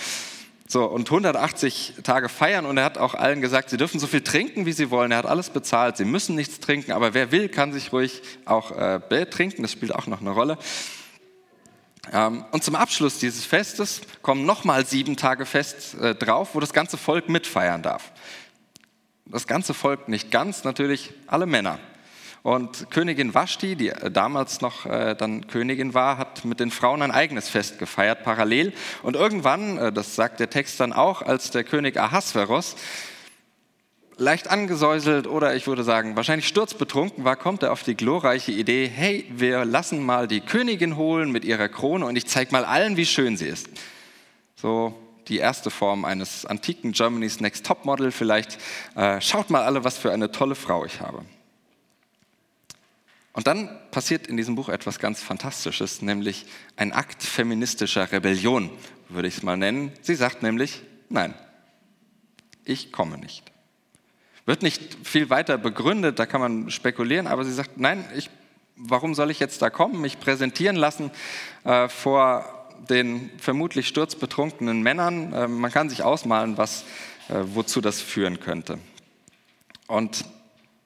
So, 0.66 0.86
und 0.86 1.06
180 1.10 1.96
Tage 2.02 2.30
feiern 2.30 2.64
und 2.64 2.78
er 2.78 2.84
hat 2.84 2.96
auch 2.96 3.12
allen 3.14 3.42
gesagt, 3.42 3.68
sie 3.68 3.76
dürfen 3.76 4.00
so 4.00 4.06
viel 4.06 4.22
trinken, 4.22 4.64
wie 4.64 4.72
sie 4.72 4.90
wollen. 4.90 5.12
Er 5.12 5.18
hat 5.18 5.26
alles 5.26 5.50
bezahlt, 5.50 5.98
sie 5.98 6.06
müssen 6.06 6.34
nichts 6.34 6.60
trinken, 6.60 6.92
aber 6.92 7.12
wer 7.12 7.30
will, 7.30 7.50
kann 7.50 7.74
sich 7.74 7.92
ruhig 7.92 8.22
auch 8.46 8.70
äh, 8.70 8.98
betrinken, 9.06 9.60
das 9.60 9.72
spielt 9.72 9.94
auch 9.94 10.06
noch 10.06 10.22
eine 10.22 10.30
Rolle. 10.30 10.56
Ähm, 12.10 12.46
und 12.52 12.64
zum 12.64 12.74
Abschluss 12.74 13.18
dieses 13.18 13.44
Festes 13.44 14.00
kommen 14.22 14.46
nochmal 14.46 14.86
sieben 14.86 15.18
Tage 15.18 15.44
Fest 15.44 15.94
äh, 16.00 16.14
drauf, 16.14 16.54
wo 16.54 16.60
das 16.60 16.72
ganze 16.72 16.96
Volk 16.96 17.28
mitfeiern 17.28 17.82
darf. 17.82 18.12
Das 19.30 19.46
ganze 19.46 19.74
Volk 19.74 20.08
nicht 20.08 20.30
ganz, 20.30 20.64
natürlich 20.64 21.12
alle 21.26 21.44
Männer. 21.44 21.78
Und 22.42 22.90
Königin 22.90 23.34
Vashti, 23.34 23.76
die 23.76 23.92
damals 24.10 24.62
noch 24.62 24.86
äh, 24.86 25.14
dann 25.14 25.46
Königin 25.48 25.92
war, 25.92 26.16
hat 26.16 26.46
mit 26.46 26.60
den 26.60 26.70
Frauen 26.70 27.02
ein 27.02 27.10
eigenes 27.10 27.50
Fest 27.50 27.78
gefeiert, 27.78 28.22
parallel. 28.22 28.72
Und 29.02 29.16
irgendwann, 29.16 29.76
äh, 29.76 29.92
das 29.92 30.14
sagt 30.14 30.40
der 30.40 30.48
Text 30.48 30.80
dann 30.80 30.94
auch, 30.94 31.20
als 31.20 31.50
der 31.50 31.64
König 31.64 31.98
Ahasveros 31.98 32.76
leicht 34.16 34.48
angesäuselt 34.48 35.26
oder 35.26 35.54
ich 35.54 35.66
würde 35.66 35.84
sagen 35.84 36.16
wahrscheinlich 36.16 36.48
sturzbetrunken 36.48 37.24
war, 37.24 37.36
kommt 37.36 37.62
er 37.62 37.70
auf 37.70 37.82
die 37.82 37.96
glorreiche 37.96 38.52
Idee, 38.52 38.90
hey, 38.92 39.26
wir 39.30 39.66
lassen 39.66 40.04
mal 40.04 40.26
die 40.26 40.40
Königin 40.40 40.96
holen 40.96 41.30
mit 41.30 41.44
ihrer 41.44 41.68
Krone 41.68 42.06
und 42.06 42.16
ich 42.16 42.26
zeige 42.26 42.50
mal 42.52 42.64
allen, 42.64 42.96
wie 42.96 43.06
schön 43.06 43.36
sie 43.36 43.46
ist. 43.46 43.68
So 44.56 44.94
die 45.28 45.38
erste 45.38 45.70
Form 45.70 46.04
eines 46.04 46.46
antiken 46.46 46.92
Germany's 46.92 47.40
Next 47.40 47.66
Top 47.66 47.84
Model 47.84 48.10
vielleicht. 48.10 48.58
Äh, 48.94 49.20
schaut 49.20 49.50
mal 49.50 49.62
alle, 49.62 49.84
was 49.84 49.98
für 49.98 50.12
eine 50.12 50.30
tolle 50.32 50.54
Frau 50.54 50.84
ich 50.84 51.00
habe. 51.00 51.24
Und 53.32 53.46
dann 53.46 53.68
passiert 53.92 54.26
in 54.26 54.36
diesem 54.36 54.56
Buch 54.56 54.68
etwas 54.68 54.98
ganz 54.98 55.22
Fantastisches, 55.22 56.02
nämlich 56.02 56.46
ein 56.76 56.92
Akt 56.92 57.22
feministischer 57.22 58.10
Rebellion, 58.10 58.70
würde 59.08 59.28
ich 59.28 59.36
es 59.36 59.42
mal 59.42 59.56
nennen. 59.56 59.92
Sie 60.00 60.16
sagt 60.16 60.42
nämlich, 60.42 60.82
nein, 61.08 61.34
ich 62.64 62.90
komme 62.90 63.16
nicht. 63.16 63.44
Wird 64.44 64.62
nicht 64.62 64.96
viel 65.06 65.30
weiter 65.30 65.56
begründet, 65.56 66.18
da 66.18 66.26
kann 66.26 66.40
man 66.40 66.70
spekulieren, 66.70 67.26
aber 67.26 67.44
sie 67.44 67.52
sagt, 67.52 67.78
nein, 67.78 68.04
ich, 68.16 68.28
warum 68.76 69.14
soll 69.14 69.30
ich 69.30 69.38
jetzt 69.38 69.62
da 69.62 69.70
kommen, 69.70 70.00
mich 70.00 70.18
präsentieren 70.18 70.76
lassen 70.76 71.10
äh, 71.64 71.88
vor 71.88 72.57
den 72.88 73.30
vermutlich 73.38 73.88
sturzbetrunkenen 73.88 74.82
Männern? 74.82 75.32
Äh, 75.32 75.48
man 75.48 75.70
kann 75.70 75.88
sich 75.88 76.02
ausmalen, 76.02 76.58
was, 76.58 76.84
äh, 77.28 77.34
wozu 77.54 77.80
das 77.80 78.00
führen 78.00 78.40
könnte. 78.40 78.78
Und 79.86 80.24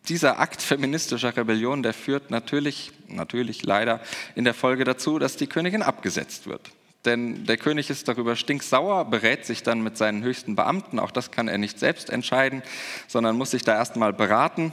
dieser 0.09 0.39
Akt 0.41 0.63
feministischer 0.63 1.37
Rebellion, 1.37 1.83
der 1.83 1.95
führt 1.95 2.31
natürlich, 2.31 2.93
natürlich 3.09 3.63
leider 3.63 4.01
in 4.35 4.45
der 4.45 4.55
Folge 4.55 4.85
dazu, 4.85 5.19
dass 5.19 5.37
die 5.37 5.47
Königin 5.47 5.83
abgesetzt 5.83 6.47
wird. 6.47 6.71
Denn 7.05 7.47
der 7.47 7.57
König 7.57 7.91
ist 7.91 8.07
darüber 8.07 8.37
stinksauer, 8.37 9.05
berät 9.07 9.45
sich 9.45 9.63
dann 9.63 9.83
mit 9.83 9.97
seinen 9.97 10.23
höchsten 10.23 10.55
Beamten, 10.55 10.99
auch 10.99 11.11
das 11.11 11.33
kann 11.33 11.49
er 11.49 11.59
nicht 11.59 11.79
selbst 11.79 12.11
entscheiden, 12.11 12.63
sondern 13.09 13.37
muss 13.37 13.51
sich 13.51 13.63
da 13.63 13.75
erstmal 13.75 14.13
beraten 14.13 14.73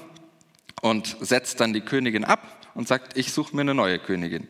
und 0.81 1.17
setzt 1.21 1.59
dann 1.59 1.73
die 1.73 1.81
Königin 1.81 2.23
ab 2.23 2.67
und 2.75 2.87
sagt, 2.87 3.17
ich 3.17 3.33
suche 3.33 3.55
mir 3.55 3.61
eine 3.61 3.73
neue 3.73 3.97
Königin 3.97 4.47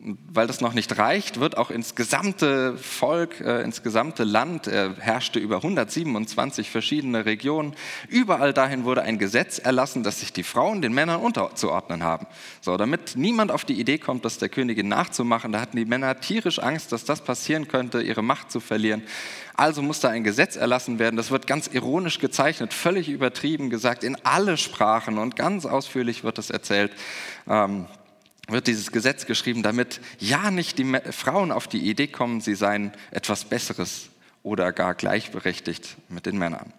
weil 0.00 0.46
das 0.46 0.60
noch 0.60 0.74
nicht 0.74 0.96
reicht, 0.96 1.40
wird 1.40 1.56
auch 1.56 1.70
ins 1.70 1.96
gesamte 1.96 2.76
Volk, 2.78 3.40
äh, 3.40 3.62
ins 3.62 3.82
gesamte 3.82 4.22
Land, 4.22 4.68
er 4.68 4.94
herrschte 4.96 5.40
über 5.40 5.56
127 5.56 6.70
verschiedene 6.70 7.24
Regionen, 7.24 7.74
überall 8.08 8.52
dahin 8.52 8.84
wurde 8.84 9.02
ein 9.02 9.18
Gesetz 9.18 9.58
erlassen, 9.58 10.04
dass 10.04 10.20
sich 10.20 10.32
die 10.32 10.44
Frauen 10.44 10.82
den 10.82 10.92
Männern 10.92 11.20
unterzuordnen 11.20 12.04
haben. 12.04 12.28
So, 12.60 12.76
damit 12.76 13.16
niemand 13.16 13.50
auf 13.50 13.64
die 13.64 13.80
Idee 13.80 13.98
kommt, 13.98 14.24
das 14.24 14.38
der 14.38 14.48
Königin 14.48 14.86
nachzumachen, 14.86 15.50
da 15.50 15.60
hatten 15.60 15.76
die 15.76 15.84
Männer 15.84 16.20
tierisch 16.20 16.60
Angst, 16.60 16.92
dass 16.92 17.04
das 17.04 17.22
passieren 17.22 17.66
könnte, 17.66 18.00
ihre 18.00 18.22
Macht 18.22 18.52
zu 18.52 18.60
verlieren. 18.60 19.02
Also 19.54 19.82
muss 19.82 19.98
da 19.98 20.10
ein 20.10 20.22
Gesetz 20.22 20.54
erlassen 20.54 21.00
werden. 21.00 21.16
Das 21.16 21.32
wird 21.32 21.48
ganz 21.48 21.66
ironisch 21.66 22.20
gezeichnet, 22.20 22.72
völlig 22.72 23.08
übertrieben 23.08 23.68
gesagt, 23.68 24.04
in 24.04 24.16
alle 24.22 24.56
Sprachen 24.56 25.18
und 25.18 25.34
ganz 25.34 25.66
ausführlich 25.66 26.22
wird 26.22 26.38
das 26.38 26.50
erzählt. 26.50 26.92
Ähm, 27.48 27.86
wird 28.48 28.66
dieses 28.66 28.92
Gesetz 28.92 29.26
geschrieben, 29.26 29.62
damit 29.62 30.00
ja 30.18 30.50
nicht 30.50 30.78
die 30.78 30.98
Frauen 31.10 31.52
auf 31.52 31.68
die 31.68 31.88
Idee 31.88 32.08
kommen, 32.08 32.40
sie 32.40 32.54
seien 32.54 32.92
etwas 33.10 33.44
Besseres 33.44 34.08
oder 34.42 34.72
gar 34.72 34.94
gleichberechtigt 34.94 35.96
mit 36.08 36.26
den 36.26 36.38
Männern. 36.38 36.72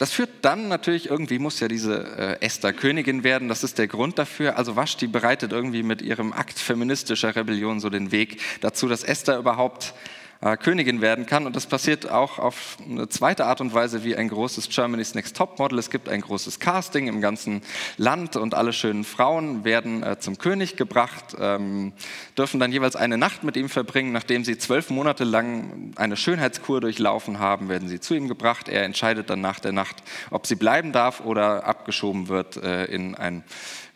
Das 0.00 0.12
führt 0.12 0.30
dann 0.40 0.68
natürlich, 0.68 1.10
irgendwie 1.10 1.38
muss 1.38 1.60
ja 1.60 1.68
diese 1.68 2.16
äh, 2.16 2.40
Esther 2.40 2.72
Königin 2.72 3.22
werden, 3.22 3.48
das 3.48 3.62
ist 3.62 3.76
der 3.76 3.86
Grund 3.86 4.18
dafür. 4.18 4.56
Also 4.56 4.74
Vashti 4.74 5.06
bereitet 5.06 5.52
irgendwie 5.52 5.82
mit 5.82 6.00
ihrem 6.00 6.32
Akt 6.32 6.58
feministischer 6.58 7.36
Rebellion 7.36 7.80
so 7.80 7.90
den 7.90 8.10
Weg 8.10 8.40
dazu, 8.62 8.88
dass 8.88 9.04
Esther 9.04 9.36
überhaupt 9.36 9.92
äh, 10.40 10.56
Königin 10.56 11.00
werden 11.00 11.26
kann. 11.26 11.46
Und 11.46 11.56
das 11.56 11.66
passiert 11.66 12.10
auch 12.10 12.38
auf 12.38 12.78
eine 12.88 13.08
zweite 13.08 13.46
Art 13.46 13.60
und 13.60 13.74
Weise 13.74 14.04
wie 14.04 14.16
ein 14.16 14.28
großes 14.28 14.68
Germany's 14.70 15.14
Next 15.14 15.36
Top 15.36 15.58
Model. 15.58 15.78
Es 15.78 15.90
gibt 15.90 16.08
ein 16.08 16.20
großes 16.20 16.60
Casting 16.60 17.08
im 17.08 17.20
ganzen 17.20 17.62
Land 17.96 18.36
und 18.36 18.54
alle 18.54 18.72
schönen 18.72 19.04
Frauen 19.04 19.64
werden 19.64 20.02
äh, 20.02 20.18
zum 20.18 20.38
König 20.38 20.76
gebracht, 20.76 21.36
ähm, 21.38 21.92
dürfen 22.38 22.60
dann 22.60 22.72
jeweils 22.72 22.96
eine 22.96 23.18
Nacht 23.18 23.44
mit 23.44 23.56
ihm 23.56 23.68
verbringen. 23.68 24.12
Nachdem 24.12 24.44
sie 24.44 24.56
zwölf 24.56 24.90
Monate 24.90 25.24
lang 25.24 25.92
eine 25.96 26.16
Schönheitskur 26.16 26.80
durchlaufen 26.80 27.38
haben, 27.38 27.68
werden 27.68 27.88
sie 27.88 28.00
zu 28.00 28.14
ihm 28.14 28.28
gebracht. 28.28 28.68
Er 28.68 28.84
entscheidet 28.84 29.30
dann 29.30 29.40
nach 29.40 29.60
der 29.60 29.72
Nacht, 29.72 30.02
ob 30.30 30.46
sie 30.46 30.56
bleiben 30.56 30.92
darf 30.92 31.20
oder 31.20 31.66
abgeschoben 31.66 32.28
wird 32.28 32.56
äh, 32.56 32.86
in 32.86 33.14
ein, 33.14 33.44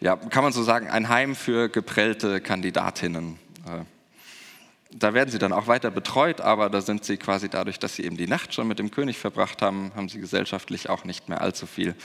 ja, 0.01 0.17
kann 0.17 0.45
man 0.45 0.53
so 0.53 0.63
sagen, 0.63 0.89
ein 0.89 1.09
Heim 1.09 1.35
für 1.35 1.69
geprellte 1.69 2.41
Kandidatinnen. 2.41 3.39
Da 4.97 5.13
werden 5.13 5.31
sie 5.31 5.39
dann 5.39 5.53
auch 5.53 5.67
weiter 5.67 5.91
betreut, 5.91 6.41
aber 6.41 6.71
da 6.71 6.81
sind 6.81 7.05
sie 7.05 7.17
quasi 7.17 7.49
dadurch, 7.49 7.81
dass 7.81 7.97
sie 7.97 8.05
eben 8.05 8.17
die 8.17 8.29
Nacht 8.29 8.55
schon 8.55 8.69
mit 8.69 8.79
dem 8.79 8.93
König 8.93 9.19
verbracht 9.19 9.61
haben, 9.61 9.91
haben 9.97 10.09
sie 10.09 10.21
gesellschaftlich 10.21 10.89
auch 10.89 11.05
nicht 11.05 11.29
mehr 11.29 11.41
allzu 11.41 11.67
viel 11.67 11.97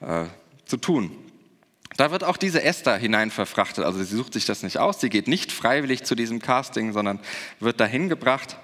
äh, 0.00 0.24
zu 0.66 0.76
tun. 0.76 1.10
Da 1.96 2.10
wird 2.10 2.24
auch 2.24 2.36
diese 2.36 2.62
Esther 2.62 2.98
hinein 2.98 3.30
verfrachtet. 3.30 3.84
Also 3.84 4.00
sie 4.00 4.16
sucht 4.16 4.34
sich 4.34 4.44
das 4.44 4.62
nicht 4.62 4.78
aus, 4.78 5.00
sie 5.00 5.08
geht 5.08 5.28
nicht 5.28 5.50
freiwillig 5.50 6.04
zu 6.04 6.14
diesem 6.14 6.40
Casting, 6.40 6.92
sondern 6.92 7.20
wird 7.58 7.80
dahin 7.80 8.10
gebracht. 8.10 8.58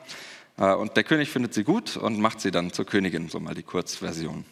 Äh, 0.58 0.74
und 0.74 0.96
der 0.96 1.04
König 1.04 1.30
findet 1.30 1.54
sie 1.54 1.64
gut 1.64 1.96
und 1.96 2.18
macht 2.18 2.40
sie 2.40 2.50
dann 2.50 2.72
zur 2.72 2.84
Königin, 2.84 3.30
so 3.30 3.40
mal 3.40 3.54
die 3.54 3.62
Kurzversion. 3.62 4.44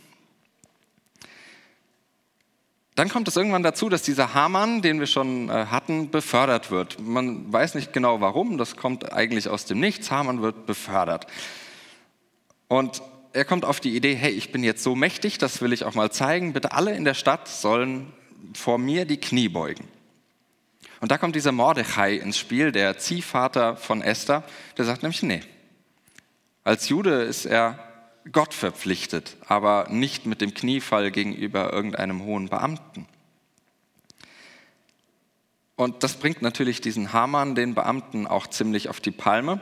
Dann 3.00 3.08
kommt 3.08 3.28
es 3.28 3.36
irgendwann 3.36 3.62
dazu, 3.62 3.88
dass 3.88 4.02
dieser 4.02 4.34
Hamann, 4.34 4.82
den 4.82 5.00
wir 5.00 5.06
schon 5.06 5.48
äh, 5.48 5.52
hatten, 5.70 6.10
befördert 6.10 6.70
wird. 6.70 7.00
Man 7.00 7.50
weiß 7.50 7.74
nicht 7.74 7.94
genau 7.94 8.20
warum, 8.20 8.58
das 8.58 8.76
kommt 8.76 9.14
eigentlich 9.14 9.48
aus 9.48 9.64
dem 9.64 9.80
Nichts. 9.80 10.10
Hamann 10.10 10.42
wird 10.42 10.66
befördert. 10.66 11.26
Und 12.68 13.00
er 13.32 13.46
kommt 13.46 13.64
auf 13.64 13.80
die 13.80 13.96
Idee, 13.96 14.14
hey, 14.16 14.32
ich 14.32 14.52
bin 14.52 14.62
jetzt 14.62 14.82
so 14.82 14.94
mächtig, 14.94 15.38
das 15.38 15.62
will 15.62 15.72
ich 15.72 15.86
auch 15.86 15.94
mal 15.94 16.12
zeigen. 16.12 16.52
Bitte 16.52 16.72
alle 16.72 16.94
in 16.94 17.06
der 17.06 17.14
Stadt 17.14 17.48
sollen 17.48 18.12
vor 18.52 18.76
mir 18.76 19.06
die 19.06 19.16
Knie 19.16 19.48
beugen. 19.48 19.88
Und 21.00 21.10
da 21.10 21.16
kommt 21.16 21.34
dieser 21.34 21.52
Mordechai 21.52 22.16
ins 22.16 22.36
Spiel, 22.36 22.70
der 22.70 22.98
Ziehvater 22.98 23.78
von 23.78 24.02
Esther, 24.02 24.44
der 24.76 24.84
sagt 24.84 25.02
nämlich, 25.02 25.22
nee. 25.22 25.40
Als 26.64 26.90
Jude 26.90 27.22
ist 27.22 27.46
er 27.46 27.78
Gott 28.32 28.54
verpflichtet, 28.54 29.36
aber 29.46 29.86
nicht 29.90 30.26
mit 30.26 30.40
dem 30.40 30.54
Kniefall 30.54 31.10
gegenüber 31.10 31.72
irgendeinem 31.72 32.24
hohen 32.24 32.48
Beamten. 32.48 33.06
Und 35.76 36.02
das 36.02 36.16
bringt 36.16 36.42
natürlich 36.42 36.82
diesen 36.82 37.14
Hamann, 37.14 37.54
den 37.54 37.74
Beamten, 37.74 38.26
auch 38.26 38.46
ziemlich 38.46 38.90
auf 38.90 39.00
die 39.00 39.12
Palme. 39.12 39.60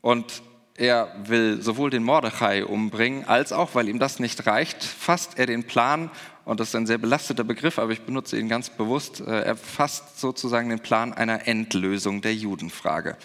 Und 0.00 0.42
er 0.74 1.14
will 1.24 1.62
sowohl 1.62 1.90
den 1.90 2.02
Mordechai 2.02 2.64
umbringen, 2.64 3.28
als 3.28 3.52
auch, 3.52 3.74
weil 3.74 3.88
ihm 3.88 4.00
das 4.00 4.18
nicht 4.18 4.46
reicht, 4.46 4.82
fasst 4.82 5.38
er 5.38 5.46
den 5.46 5.64
Plan, 5.64 6.10
und 6.44 6.58
das 6.58 6.70
ist 6.70 6.74
ein 6.74 6.86
sehr 6.86 6.98
belasteter 6.98 7.44
Begriff, 7.44 7.78
aber 7.78 7.92
ich 7.92 8.00
benutze 8.00 8.36
ihn 8.38 8.48
ganz 8.48 8.70
bewusst, 8.70 9.20
äh, 9.20 9.42
er 9.42 9.56
fasst 9.56 10.18
sozusagen 10.18 10.70
den 10.70 10.80
Plan 10.80 11.12
einer 11.12 11.46
Endlösung 11.46 12.20
der 12.20 12.34
Judenfrage. 12.34 13.16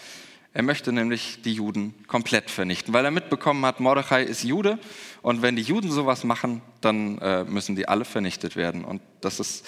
Er 0.53 0.63
möchte 0.63 0.91
nämlich 0.91 1.41
die 1.43 1.53
Juden 1.53 1.93
komplett 2.07 2.49
vernichten, 2.49 2.93
weil 2.93 3.05
er 3.05 3.11
mitbekommen 3.11 3.65
hat, 3.65 3.79
Mordechai 3.79 4.23
ist 4.23 4.43
Jude 4.43 4.79
und 5.21 5.41
wenn 5.41 5.55
die 5.55 5.61
Juden 5.61 5.91
sowas 5.91 6.23
machen, 6.23 6.61
dann 6.81 7.19
äh, 7.19 7.43
müssen 7.43 7.75
die 7.75 7.87
alle 7.87 8.05
vernichtet 8.05 8.55
werden. 8.55 8.83
Und 8.83 9.01
das 9.21 9.39
ist, 9.39 9.67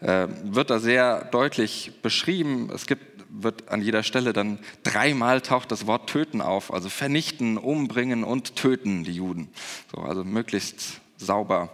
äh, 0.00 0.28
wird 0.42 0.70
da 0.70 0.78
sehr 0.78 1.24
deutlich 1.26 1.92
beschrieben. 2.02 2.70
Es 2.74 2.86
gibt, 2.86 3.24
wird 3.30 3.68
an 3.70 3.80
jeder 3.80 4.02
Stelle 4.02 4.32
dann 4.32 4.58
dreimal 4.82 5.40
taucht 5.40 5.72
das 5.72 5.86
Wort 5.86 6.10
töten 6.10 6.40
auf, 6.40 6.72
also 6.72 6.88
vernichten, 6.88 7.56
umbringen 7.56 8.22
und 8.22 8.56
töten 8.56 9.04
die 9.04 9.14
Juden. 9.14 9.48
So, 9.94 10.02
also 10.02 10.22
möglichst 10.22 11.00
sauber 11.16 11.70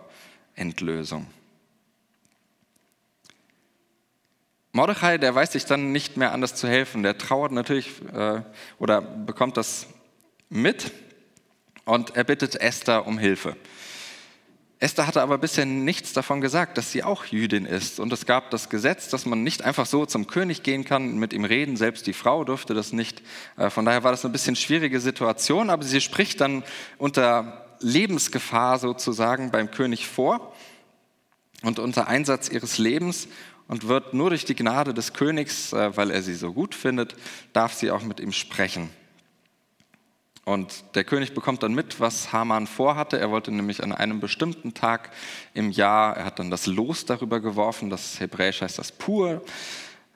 Endlösung. 0.55 1.27
Mordechai, 4.73 5.19
der 5.19 5.35
weiß 5.35 5.53
sich 5.53 5.67
dann 5.67 5.93
nicht 5.93 6.17
mehr 6.17 6.33
anders 6.33 6.55
zu 6.55 6.67
helfen. 6.67 7.03
Der 7.03 7.19
trauert 7.19 7.53
natürlich 7.53 7.91
äh, 8.13 8.41
oder 8.79 9.03
bekommt 9.03 9.59
das 9.59 9.87
mit 10.49 10.93
und 11.85 12.17
er 12.17 12.25
bittet 12.25 12.57
Esther 12.57 13.07
um 13.07 13.19
Hilfe. 13.19 13.57
Esther 14.79 15.07
hatte 15.07 15.23
aber 15.23 15.39
bisher 15.39 15.67
nichts 15.67 16.13
davon 16.13 16.41
gesagt, 16.41 16.77
dass 16.77 16.91
sie 16.91 17.05
auch 17.05 17.27
Jüdin 17.27 17.67
ist. 17.67 18.01
Und 18.01 18.13
es 18.13 18.27
gab 18.27 18.51
das 18.51 18.69
Gesetz, 18.69 19.09
dass 19.09 19.27
man 19.27 19.45
nicht 19.45 19.63
einfach 19.63 19.87
so 19.87 20.07
zum 20.07 20.27
König 20.27 20.63
gehen 20.63 20.85
kann, 20.85 21.19
mit 21.19 21.33
ihm 21.33 21.45
reden. 21.45 21.77
Selbst 21.77 22.07
die 22.07 22.15
Frau 22.15 22.43
durfte 22.43 22.73
das 22.75 22.93
nicht. 22.93 23.23
Äh, 23.59 23.69
von 23.69 23.85
daher 23.85 24.05
war 24.05 24.11
das 24.11 24.25
eine 24.25 24.33
bisschen 24.33 24.57
schwierige 24.57 25.01
Situation. 25.01 25.69
Aber 25.69 25.85
sie 25.85 26.01
spricht 26.01 26.41
dann 26.41 26.65
unter 26.99 27.67
Lebensgefahr 27.79 28.79
sozusagen 28.79 29.51
beim 29.51 29.71
König 29.71 30.09
vor 30.09 30.53
und 31.63 31.79
unter 31.79 32.09
Einsatz 32.09 32.49
ihres 32.49 32.79
Lebens 32.79 33.29
und 33.73 33.89
wird 33.89 34.13
nur 34.13 34.29
durch 34.29 34.45
die 34.45 34.55
Gnade 34.55 34.93
des 34.93 35.15
Königs, 35.15 35.73
äh, 35.73 35.97
weil 35.97 36.11
er 36.11 36.21
sie 36.21 36.35
so 36.35 36.53
gut 36.53 36.75
findet, 36.75 37.17
darf 37.55 37.73
sie 37.73 37.91
auch 37.91 38.03
mit 38.03 38.21
ihm 38.21 38.31
sprechen. 38.31 38.91
Und 40.45 40.85
der 40.95 41.05
König 41.05 41.33
bekommt 41.33 41.63
dann 41.63 41.73
mit, 41.73 41.99
was 41.99 42.35
Haman 42.35 42.67
vorhatte. 42.67 43.19
Er 43.19 43.31
wollte 43.31 43.51
nämlich 43.51 43.83
an 43.83 43.93
einem 43.93 44.21
bestimmten 44.21 44.75
Tag 44.75 45.11
im 45.55 45.71
Jahr, 45.71 46.15
er 46.19 46.27
hat 46.27 46.39
dann 46.39 46.51
das 46.51 46.67
Los 46.67 47.07
darüber 47.07 47.41
geworfen, 47.41 47.89
das 47.89 48.21
hebräisch 48.21 48.61
heißt 48.61 48.79
das 48.79 48.93
Pur, 48.93 49.43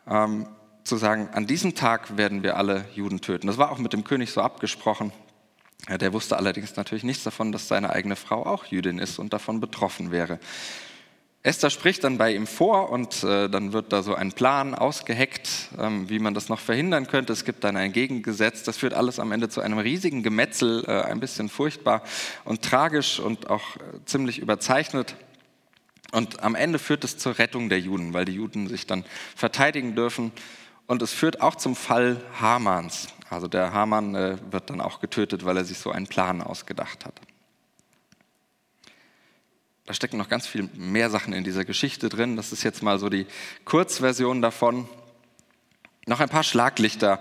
ähm, 0.07 0.47
zu 0.85 0.99
sagen, 0.99 1.31
an 1.33 1.47
diesem 1.47 1.75
Tag 1.75 2.19
werden 2.19 2.42
wir 2.42 2.59
alle 2.59 2.85
Juden 2.95 3.23
töten. 3.23 3.47
Das 3.47 3.57
war 3.57 3.73
auch 3.73 3.79
mit 3.79 3.95
dem 3.95 4.05
König 4.05 4.33
so 4.33 4.42
abgesprochen. 4.42 5.12
Der 5.88 6.12
wusste 6.12 6.37
allerdings 6.37 6.77
natürlich 6.77 7.05
nichts 7.05 7.25
davon, 7.25 7.53
dass 7.53 7.69
seine 7.69 7.88
eigene 7.88 8.16
Frau 8.16 8.45
auch 8.45 8.66
Jüdin 8.66 8.99
ist 8.99 9.19
und 9.19 9.33
davon 9.33 9.61
betroffen 9.61 10.11
wäre. 10.11 10.40
Esther 11.46 11.70
spricht 11.70 12.02
dann 12.02 12.18
bei 12.18 12.35
ihm 12.35 12.44
vor 12.48 12.90
und 12.90 13.22
äh, 13.22 13.48
dann 13.48 13.72
wird 13.72 13.92
da 13.92 14.02
so 14.02 14.16
ein 14.16 14.32
Plan 14.32 14.74
ausgeheckt, 14.74 15.68
ähm, 15.78 16.09
wie 16.11 16.18
man 16.18 16.35
das 16.35 16.48
noch 16.48 16.59
verhindern 16.59 17.06
könnte. 17.06 17.32
Es 17.32 17.44
gibt 17.44 17.62
dann 17.62 17.76
ein 17.76 17.92
Gegengesetz. 17.92 18.64
Das 18.64 18.78
führt 18.78 18.94
alles 18.94 19.20
am 19.20 19.30
Ende 19.30 19.48
zu 19.48 19.61
einem 19.61 19.78
riesigen 19.78 20.24
Gemetzel, 20.24 20.85
äh, 20.88 21.02
ein 21.02 21.20
bisschen 21.20 21.48
furchtbar 21.48 22.02
und 22.44 22.62
tragisch 22.62 23.20
und 23.20 23.48
auch 23.48 23.76
äh, 23.76 23.80
ziemlich 24.06 24.40
überzeichnet. 24.40 25.14
Und 26.11 26.42
am 26.42 26.56
Ende 26.56 26.80
führt 26.80 27.04
es 27.04 27.16
zur 27.16 27.38
Rettung 27.38 27.68
der 27.68 27.78
Juden, 27.78 28.12
weil 28.12 28.24
die 28.24 28.32
Juden 28.32 28.66
sich 28.66 28.88
dann 28.88 29.04
verteidigen 29.37 29.94
dürfen. 29.94 30.32
Und 30.88 31.00
es 31.00 31.12
führt 31.12 31.42
auch 31.42 31.54
zum 31.54 31.76
Fall 31.76 32.20
Hamans. 32.40 33.06
Also 33.30 33.46
der 33.46 33.72
Haman 33.72 34.16
äh, 34.16 34.37
wird 34.50 34.68
dann 34.70 34.80
auch 34.80 34.98
getötet, 34.98 35.44
weil 35.44 35.56
er 35.56 35.64
sich 35.64 35.78
so 35.78 35.92
einen 35.92 36.09
Plan 36.09 36.42
ausgedacht 36.42 37.06
hat. 37.06 37.20
Da 39.87 39.94
stecken 39.94 40.18
noch 40.18 40.29
ganz 40.29 40.49
viel 40.49 40.68
mehr 40.75 41.11
Sachen 41.11 41.33
in 41.33 41.44
dieser 41.44 41.64
Geschichte 41.64 42.09
drin. 42.09 42.37
Das 42.37 42.53
ist 42.53 42.64
jetzt 42.64 42.83
mal 42.83 42.99
so 42.99 43.09
die 43.09 43.27
Kurzversion 43.64 44.42
davon. 44.42 44.88
Noch 46.07 46.18
ein 46.18 46.29
paar 46.29 46.42
Schlaglichter 46.42 47.20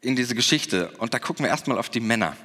in 0.00 0.14
diese 0.14 0.36
Geschichte. 0.36 0.90
Und 0.98 1.12
da 1.12 1.18
gucken 1.18 1.44
wir 1.44 1.50
erstmal 1.50 1.76
auf 1.76 1.88
die 1.88 2.00
Männer. 2.00 2.36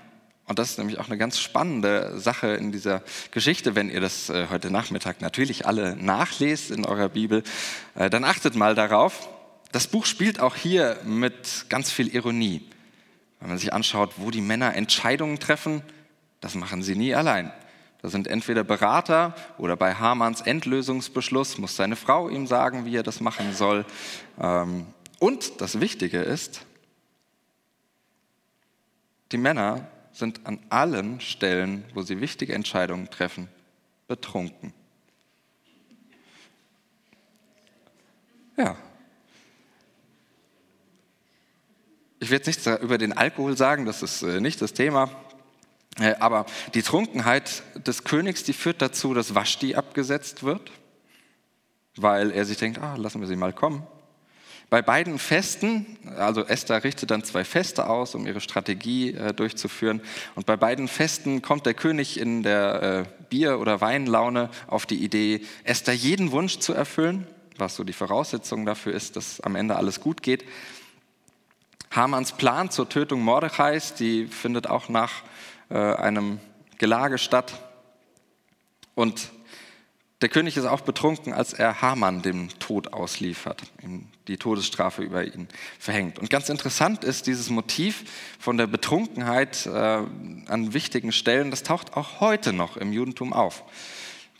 Und 0.48 0.60
das 0.60 0.72
ist 0.72 0.78
nämlich 0.80 1.00
auch 1.00 1.08
eine 1.08 1.18
ganz 1.18 1.40
spannende 1.40 2.20
Sache 2.20 2.48
in 2.48 2.72
dieser 2.72 3.04
Geschichte, 3.32 3.76
wenn 3.76 3.90
ihr 3.90 4.02
das 4.02 4.30
äh, 4.30 4.48
heute 4.50 4.70
Nachmittag 4.70 5.22
natürlich 5.22 5.66
alle 5.66 5.96
nachlest 5.96 6.70
in 6.70 6.86
eurer 6.86 7.10
Bibel, 7.10 7.44
äh, 7.96 8.10
dann 8.10 8.24
achtet 8.24 8.56
mal 8.56 8.76
darauf. 8.76 9.28
Das 9.72 9.88
Buch 9.88 10.06
spielt 10.06 10.40
auch 10.40 10.56
hier 10.56 10.98
mit 11.04 11.66
ganz 11.70 11.92
viel 11.92 12.14
Ironie. 12.14 12.62
Wenn 13.40 13.50
man 13.50 13.58
sich 13.58 13.74
anschaut, 13.74 14.14
wo 14.18 14.30
die 14.30 14.42
Männer 14.42 14.76
Entscheidungen 14.76 15.40
treffen, 15.40 15.82
das 16.42 16.54
machen 16.54 16.84
sie 16.84 16.96
nie 16.96 17.16
allein. 17.16 17.52
Da 18.06 18.12
sind 18.12 18.28
entweder 18.28 18.64
Berater 18.64 19.34
oder 19.58 19.76
bei 19.76 19.96
Hamanns 19.96 20.42
Endlösungsbeschluss 20.42 21.58
muss 21.58 21.76
seine 21.76 21.96
Frau 21.96 22.30
ihm 22.30 22.46
sagen, 22.46 22.86
wie 22.86 22.96
er 22.96 23.02
das 23.02 23.20
machen 23.20 23.52
soll. 23.52 23.84
Ähm, 24.40 24.86
und 25.18 25.60
das 25.60 25.80
Wichtige 25.80 26.20
ist, 26.20 26.68
die 29.32 29.40
Männer 29.40 29.88
sind 30.12 30.46
an 30.46 30.60
allen 30.70 31.20
Stellen, 31.20 31.84
wo 31.96 32.04
sie 32.04 32.22
wichtige 32.22 32.54
Entscheidungen 32.54 33.10
treffen, 33.10 33.48
betrunken. 34.08 34.72
Ja. 38.56 38.78
Ich 42.20 42.30
werde 42.30 42.46
jetzt 42.46 42.66
nichts 42.68 42.84
über 42.84 43.00
den 43.00 43.14
Alkohol 43.14 43.58
sagen, 43.58 43.88
das 43.88 44.04
ist 44.04 44.22
äh, 44.22 44.40
nicht 44.40 44.62
das 44.62 44.74
Thema. 44.74 45.10
Äh, 46.00 46.16
aber 46.20 46.46
die 46.74 46.82
Trunkenheit 46.82 47.64
des 47.76 48.04
Königs, 48.04 48.44
die 48.44 48.54
führt 48.54 48.82
dazu, 48.82 49.14
dass 49.14 49.36
Vashti 49.36 49.76
abgesetzt 49.76 50.44
wird, 50.44 50.72
weil 51.96 52.32
er 52.32 52.46
sich 52.46 52.58
denkt, 52.58 52.80
ah, 52.80 52.96
lassen 52.98 53.22
wir 53.22 53.28
sie 53.28 53.36
mal 53.36 53.54
kommen. 53.54 53.86
Bei 54.70 54.82
beiden 54.82 55.20
Festen, 55.20 55.86
also 56.18 56.44
Esther 56.44 56.84
richtet 56.84 57.12
dann 57.12 57.24
zwei 57.24 57.44
Feste 57.44 57.88
aus, 57.88 58.16
um 58.16 58.26
ihre 58.26 58.42
Strategie 58.42 59.14
äh, 59.14 59.32
durchzuführen. 59.32 60.02
Und 60.34 60.48
bei 60.48 60.58
beiden 60.58 60.88
Festen 60.88 61.42
kommt 61.42 61.68
der 61.68 61.76
König 61.76 62.20
in 62.20 62.42
der 62.42 62.82
äh, 62.82 63.24
Bier- 63.30 63.60
oder 63.60 63.80
Weinlaune 63.80 64.50
auf 64.68 64.86
die 64.86 65.04
Idee, 65.04 65.42
Esther 65.64 65.94
jeden 65.94 66.32
Wunsch 66.32 66.58
zu 66.60 66.74
erfüllen, 66.74 67.28
was 67.58 67.76
so 67.76 67.84
die 67.84 67.94
Voraussetzung 67.94 68.66
dafür 68.66 68.94
ist, 68.94 69.16
dass 69.16 69.40
am 69.40 69.56
Ende 69.56 69.76
alles 69.76 70.02
gut 70.02 70.24
geht. 70.24 70.44
Hamans 71.92 72.34
Plan 72.34 72.72
zur 72.72 72.90
Tötung 72.90 73.22
Mordechais, 73.22 73.94
die 73.94 74.26
findet 74.26 74.68
auch 74.68 74.90
nach 74.90 75.24
äh, 75.70 75.78
einem 75.78 76.40
Gelage 76.78 77.18
statt. 77.18 77.54
Und 78.94 79.32
der 80.22 80.30
König 80.30 80.58
ist 80.58 80.66
auch 80.66 80.82
betrunken, 80.82 81.34
als 81.34 81.54
er 81.54 81.82
Haman 81.82 82.22
dem 82.22 82.50
Tod 82.60 82.94
ausliefert, 82.94 83.62
ihm 83.84 84.08
die 84.28 84.38
Todesstrafe 84.38 85.04
über 85.04 85.24
ihn 85.24 85.48
verhängt. 85.78 86.20
Und 86.20 86.30
ganz 86.30 86.50
interessant 86.50 87.04
ist 87.04 87.28
dieses 87.28 87.50
Motiv 87.50 88.06
von 88.40 88.58
der 88.58 88.68
Betrunkenheit 88.68 89.66
äh, 89.66 89.70
an 89.70 90.74
wichtigen 90.74 91.12
Stellen, 91.12 91.52
das 91.52 91.64
taucht 91.64 91.96
auch 91.96 92.22
heute 92.22 92.54
noch 92.54 92.78
im 92.78 92.94
Judentum 92.94 93.34
auf. 93.34 93.64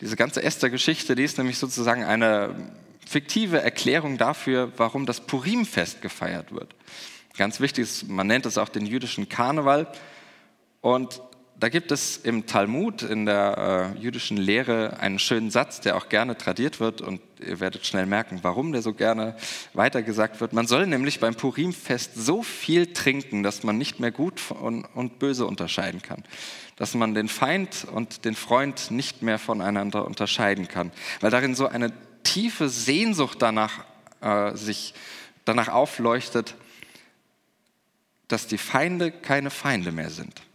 Diese 0.00 0.16
ganze 0.16 0.42
Esther-Geschichte, 0.42 1.14
die 1.14 1.24
ist 1.24 1.38
nämlich 1.38 1.58
sozusagen 1.58 2.04
eine 2.04 2.54
fiktive 3.06 3.60
Erklärung 3.60 4.18
dafür, 4.18 4.72
warum 4.76 5.06
das 5.06 5.20
Purimfest 5.20 6.02
gefeiert 6.02 6.52
wird. 6.52 6.74
Ganz 7.36 7.60
wichtig 7.60 7.84
ist, 7.84 8.08
man 8.08 8.26
nennt 8.26 8.46
es 8.46 8.58
auch 8.58 8.68
den 8.68 8.86
jüdischen 8.86 9.28
Karneval. 9.28 9.86
Und 10.86 11.20
da 11.58 11.68
gibt 11.68 11.90
es 11.90 12.16
im 12.16 12.46
Talmud, 12.46 13.02
in 13.02 13.26
der 13.26 13.92
äh, 13.96 13.98
jüdischen 13.98 14.36
Lehre, 14.36 15.00
einen 15.00 15.18
schönen 15.18 15.50
Satz, 15.50 15.80
der 15.80 15.96
auch 15.96 16.08
gerne 16.08 16.38
tradiert 16.38 16.78
wird 16.78 17.00
und 17.00 17.20
ihr 17.44 17.58
werdet 17.58 17.84
schnell 17.84 18.06
merken, 18.06 18.38
warum 18.42 18.70
der 18.70 18.82
so 18.82 18.94
gerne 18.94 19.34
weitergesagt 19.72 20.40
wird. 20.40 20.52
Man 20.52 20.68
soll 20.68 20.86
nämlich 20.86 21.18
beim 21.18 21.34
Purimfest 21.34 22.14
so 22.14 22.44
viel 22.44 22.92
trinken, 22.92 23.42
dass 23.42 23.64
man 23.64 23.76
nicht 23.78 23.98
mehr 23.98 24.12
gut 24.12 24.40
und, 24.52 24.84
und 24.84 25.18
böse 25.18 25.44
unterscheiden 25.44 26.02
kann. 26.02 26.22
Dass 26.76 26.94
man 26.94 27.14
den 27.14 27.26
Feind 27.26 27.84
und 27.92 28.24
den 28.24 28.36
Freund 28.36 28.92
nicht 28.92 29.22
mehr 29.22 29.40
voneinander 29.40 30.06
unterscheiden 30.06 30.68
kann. 30.68 30.92
Weil 31.20 31.32
darin 31.32 31.56
so 31.56 31.66
eine 31.66 31.92
tiefe 32.22 32.68
Sehnsucht 32.68 33.42
danach 33.42 33.84
äh, 34.20 34.54
sich 34.54 34.94
danach 35.44 35.66
aufleuchtet, 35.66 36.54
dass 38.28 38.46
die 38.46 38.58
Feinde 38.58 39.10
keine 39.10 39.50
Feinde 39.50 39.90
mehr 39.90 40.10
sind 40.10 40.46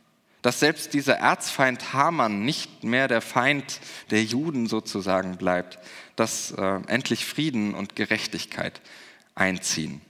dass 0.42 0.60
selbst 0.60 0.94
dieser 0.94 1.18
Erzfeind 1.18 1.94
Haman 1.94 2.44
nicht 2.44 2.84
mehr 2.84 3.08
der 3.08 3.22
Feind 3.22 3.80
der 4.10 4.24
Juden 4.24 4.68
sozusagen 4.68 5.38
bleibt, 5.38 5.80
dass 6.16 6.52
äh, 6.52 6.80
endlich 6.88 7.26
Frieden 7.26 7.74
und 7.74 7.96
Gerechtigkeit 7.96 8.82
einziehen. 9.36 10.02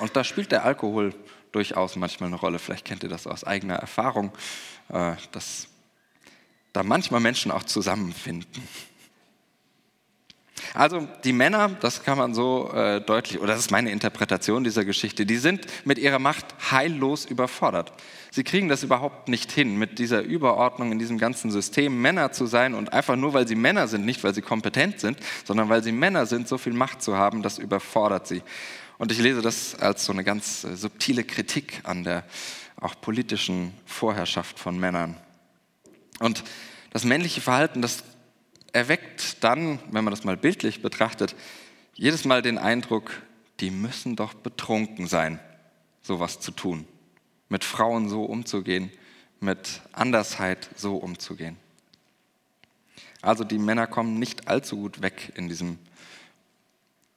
Und 0.00 0.16
da 0.16 0.24
spielt 0.24 0.50
der 0.52 0.64
Alkohol 0.64 1.14
durchaus 1.52 1.96
manchmal 1.96 2.28
eine 2.28 2.36
Rolle. 2.36 2.58
Vielleicht 2.58 2.84
kennt 2.84 3.02
ihr 3.02 3.08
das 3.08 3.26
aus 3.26 3.44
eigener 3.44 3.76
Erfahrung, 3.76 4.32
äh, 4.88 5.12
dass 5.32 5.68
da 6.72 6.82
manchmal 6.82 7.20
Menschen 7.20 7.52
auch 7.52 7.62
zusammenfinden. 7.62 8.66
Also 10.74 11.06
die 11.22 11.32
Männer, 11.32 11.70
das 11.80 12.02
kann 12.02 12.18
man 12.18 12.34
so 12.34 12.68
äh, 12.72 13.00
deutlich, 13.00 13.38
oder 13.38 13.52
das 13.52 13.60
ist 13.60 13.70
meine 13.70 13.92
Interpretation 13.92 14.64
dieser 14.64 14.84
Geschichte, 14.84 15.24
die 15.24 15.36
sind 15.36 15.66
mit 15.84 15.98
ihrer 15.98 16.18
Macht 16.18 16.46
heillos 16.68 17.26
überfordert. 17.26 17.92
Sie 18.32 18.42
kriegen 18.42 18.68
das 18.68 18.82
überhaupt 18.82 19.28
nicht 19.28 19.52
hin, 19.52 19.78
mit 19.78 20.00
dieser 20.00 20.22
Überordnung 20.22 20.90
in 20.90 20.98
diesem 20.98 21.16
ganzen 21.16 21.52
System 21.52 22.02
Männer 22.02 22.32
zu 22.32 22.46
sein 22.46 22.74
und 22.74 22.92
einfach 22.92 23.14
nur, 23.14 23.34
weil 23.34 23.46
sie 23.46 23.54
Männer 23.54 23.86
sind, 23.86 24.04
nicht 24.04 24.24
weil 24.24 24.34
sie 24.34 24.42
kompetent 24.42 24.98
sind, 24.98 25.16
sondern 25.44 25.68
weil 25.68 25.84
sie 25.84 25.92
Männer 25.92 26.26
sind, 26.26 26.48
so 26.48 26.58
viel 26.58 26.72
Macht 26.72 27.02
zu 27.02 27.16
haben, 27.16 27.42
das 27.42 27.58
überfordert 27.58 28.26
sie. 28.26 28.42
Und 28.98 29.12
ich 29.12 29.20
lese 29.20 29.42
das 29.42 29.76
als 29.76 30.04
so 30.04 30.12
eine 30.12 30.24
ganz 30.24 30.64
äh, 30.64 30.74
subtile 30.74 31.22
Kritik 31.22 31.82
an 31.84 32.02
der 32.02 32.24
auch 32.80 33.00
politischen 33.00 33.72
Vorherrschaft 33.86 34.58
von 34.58 34.76
Männern. 34.76 35.16
Und 36.18 36.42
das 36.90 37.04
männliche 37.04 37.40
Verhalten, 37.40 37.80
das 37.80 38.02
erweckt 38.74 39.42
dann, 39.44 39.78
wenn 39.90 40.04
man 40.04 40.10
das 40.10 40.24
mal 40.24 40.36
bildlich 40.36 40.82
betrachtet, 40.82 41.34
jedes 41.94 42.24
Mal 42.24 42.42
den 42.42 42.58
Eindruck, 42.58 43.22
die 43.60 43.70
müssen 43.70 44.16
doch 44.16 44.34
betrunken 44.34 45.06
sein, 45.06 45.38
sowas 46.02 46.40
zu 46.40 46.50
tun, 46.50 46.86
mit 47.48 47.62
Frauen 47.62 48.08
so 48.08 48.24
umzugehen, 48.24 48.90
mit 49.38 49.80
Andersheit 49.92 50.68
so 50.74 50.96
umzugehen. 50.96 51.56
Also 53.22 53.44
die 53.44 53.58
Männer 53.58 53.86
kommen 53.86 54.18
nicht 54.18 54.48
allzu 54.48 54.76
gut 54.76 55.02
weg 55.02 55.32
in 55.36 55.48
diesem, 55.48 55.78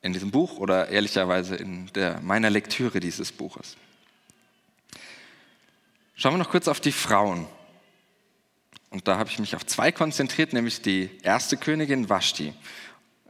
in 0.03 0.13
diesem 0.13 0.29
Buch 0.29 0.59
oder 0.59 0.89
ehrlicherweise 0.89 1.55
in 1.55 1.87
der, 1.93 2.21
meiner 2.21 2.51
Lektüre 2.51 2.99
dieses 2.99 3.31
Buches. 3.31 3.75
Schauen 6.15 6.35
wir 6.35 6.37
noch 6.37 6.51
kurz 6.51 6.67
auf 6.67 6.79
die 6.79 6.91
Frauen. 6.91 7.47
Und 8.89 9.07
da 9.07 9.17
habe 9.17 9.29
ich 9.29 9.39
mich 9.39 9.55
auf 9.55 9.65
zwei 9.65 9.91
konzentriert, 9.91 10.53
nämlich 10.53 10.81
die 10.81 11.09
erste 11.23 11.57
Königin 11.57 12.09
Vashti. 12.09 12.53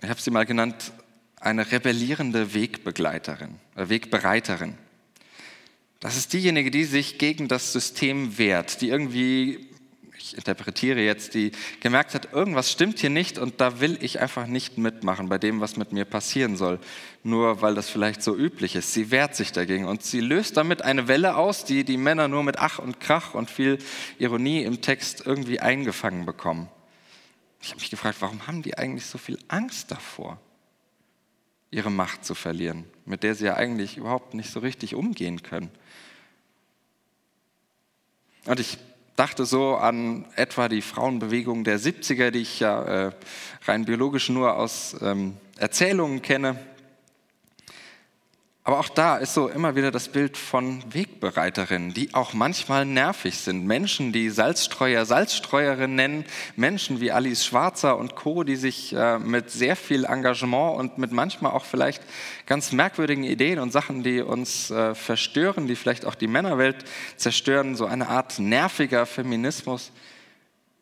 Ich 0.01 0.09
habe 0.09 0.21
sie 0.21 0.31
mal 0.31 0.45
genannt 0.45 0.91
eine 1.39 1.71
rebellierende 1.71 2.53
Wegbegleiterin, 2.53 3.55
äh 3.75 3.89
Wegbereiterin. 3.89 4.77
Das 5.99 6.15
ist 6.15 6.33
diejenige, 6.33 6.69
die 6.69 6.85
sich 6.85 7.17
gegen 7.17 7.47
das 7.47 7.73
System 7.73 8.37
wehrt, 8.37 8.81
die 8.81 8.89
irgendwie 8.89 9.67
ich 10.19 10.35
interpretiere 10.35 10.99
jetzt, 11.01 11.33
die 11.33 11.51
gemerkt 11.79 12.13
hat, 12.13 12.33
irgendwas 12.33 12.71
stimmt 12.71 12.99
hier 12.99 13.09
nicht 13.09 13.37
und 13.37 13.61
da 13.61 13.79
will 13.79 13.97
ich 14.01 14.19
einfach 14.19 14.47
nicht 14.47 14.77
mitmachen 14.77 15.29
bei 15.29 15.37
dem, 15.37 15.61
was 15.61 15.77
mit 15.77 15.91
mir 15.91 16.05
passieren 16.05 16.57
soll, 16.57 16.79
nur 17.23 17.61
weil 17.61 17.75
das 17.75 17.89
vielleicht 17.89 18.23
so 18.23 18.35
üblich 18.35 18.75
ist. 18.75 18.93
Sie 18.93 19.11
wehrt 19.11 19.35
sich 19.35 19.51
dagegen 19.51 19.85
und 19.85 20.03
sie 20.03 20.19
löst 20.19 20.57
damit 20.57 20.81
eine 20.81 21.07
Welle 21.07 21.35
aus, 21.35 21.65
die 21.65 21.83
die 21.83 21.97
Männer 21.97 22.27
nur 22.27 22.43
mit 22.43 22.57
Ach 22.57 22.79
und 22.79 22.99
Krach 22.99 23.33
und 23.33 23.49
viel 23.49 23.77
Ironie 24.17 24.63
im 24.63 24.81
Text 24.81 25.25
irgendwie 25.25 25.59
eingefangen 25.59 26.25
bekommen. 26.25 26.69
Ich 27.61 27.69
habe 27.69 27.79
mich 27.79 27.89
gefragt, 27.89 28.17
warum 28.19 28.47
haben 28.47 28.61
die 28.61 28.77
eigentlich 28.77 29.05
so 29.05 29.17
viel 29.17 29.39
Angst 29.47 29.91
davor, 29.91 30.39
ihre 31.69 31.91
Macht 31.91 32.25
zu 32.25 32.33
verlieren, 32.33 32.85
mit 33.05 33.23
der 33.23 33.35
sie 33.35 33.45
ja 33.45 33.55
eigentlich 33.55 33.97
überhaupt 33.97 34.33
nicht 34.33 34.51
so 34.51 34.59
richtig 34.59 34.95
umgehen 34.95 35.43
können. 35.43 35.69
Und 38.45 38.59
ich 38.61 38.77
dachte 39.17 39.45
so 39.45 39.75
an 39.75 40.25
etwa 40.35 40.69
die 40.69 40.81
Frauenbewegung 40.81 41.63
der 41.63 41.79
70er, 41.79 42.29
die 42.29 42.39
ich 42.39 42.59
ja 42.59 43.07
äh, 43.07 43.11
rein 43.65 43.83
biologisch 43.83 44.29
nur 44.29 44.55
aus 44.55 44.95
ähm, 45.01 45.35
Erzählungen 45.57 46.21
kenne. 46.21 46.55
Aber 48.67 48.79
auch 48.81 48.89
da 48.89 49.15
ist 49.15 49.33
so 49.33 49.47
immer 49.47 49.77
wieder 49.77 49.91
das 49.91 50.09
Bild 50.09 50.35
von 50.35 50.83
Wegbereiterinnen, 50.93 51.93
die 51.93 52.13
auch 52.13 52.33
manchmal 52.33 52.85
nervig 52.85 53.37
sind. 53.37 53.65
Menschen, 53.65 54.11
die 54.11 54.29
Salzstreuer 54.29 55.05
Salzstreuerinnen 55.05 55.95
nennen, 55.95 56.25
Menschen 56.57 56.99
wie 56.99 57.13
Alice 57.13 57.45
Schwarzer 57.45 57.97
und 57.97 58.15
Co., 58.15 58.43
die 58.43 58.57
sich 58.57 58.91
äh, 58.91 59.19
mit 59.19 59.51
sehr 59.51 59.77
viel 59.77 60.03
Engagement 60.03 60.77
und 60.77 60.97
mit 60.97 61.13
manchmal 61.13 61.53
auch 61.53 61.63
vielleicht 61.63 62.03
ganz 62.45 62.73
merkwürdigen 62.73 63.23
Ideen 63.23 63.59
und 63.59 63.71
Sachen, 63.71 64.03
die 64.03 64.19
uns 64.19 64.69
äh, 64.69 64.93
verstören, 64.95 65.67
die 65.67 65.77
vielleicht 65.77 66.05
auch 66.05 66.15
die 66.15 66.27
Männerwelt 66.27 66.83
zerstören, 67.15 67.73
so 67.73 67.85
eine 67.85 68.09
Art 68.09 68.37
nerviger 68.37 69.05
Feminismus, 69.05 69.93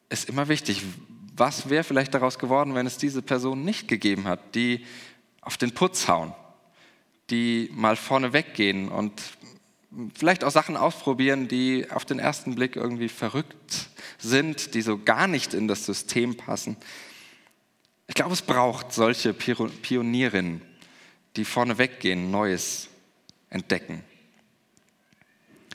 ist 0.09 0.27
immer 0.27 0.47
wichtig. 0.47 0.81
Was 1.37 1.69
wäre 1.69 1.83
vielleicht 1.83 2.15
daraus 2.15 2.39
geworden, 2.39 2.73
wenn 2.73 2.87
es 2.87 2.97
diese 2.97 3.21
Person 3.21 3.63
nicht 3.63 3.87
gegeben 3.87 4.23
hat, 4.23 4.55
die 4.55 4.83
auf 5.41 5.57
den 5.57 5.71
Putz 5.71 6.07
hauen? 6.07 6.33
Die 7.29 7.69
mal 7.73 7.95
vorne 7.95 8.33
weggehen 8.33 8.89
und 8.89 9.21
vielleicht 10.13 10.43
auch 10.43 10.51
Sachen 10.51 10.77
ausprobieren, 10.77 11.47
die 11.47 11.89
auf 11.89 12.05
den 12.05 12.19
ersten 12.19 12.55
Blick 12.55 12.75
irgendwie 12.75 13.09
verrückt 13.09 13.89
sind, 14.17 14.73
die 14.73 14.81
so 14.81 14.97
gar 14.97 15.27
nicht 15.27 15.53
in 15.53 15.67
das 15.67 15.85
System 15.85 16.35
passen. 16.35 16.77
Ich 18.07 18.15
glaube, 18.15 18.33
es 18.33 18.41
braucht 18.41 18.93
solche 18.93 19.33
Pionierinnen, 19.33 20.61
die 21.35 21.45
vorne 21.45 21.77
weggehen, 21.77 22.29
Neues 22.29 22.89
entdecken. 23.49 24.03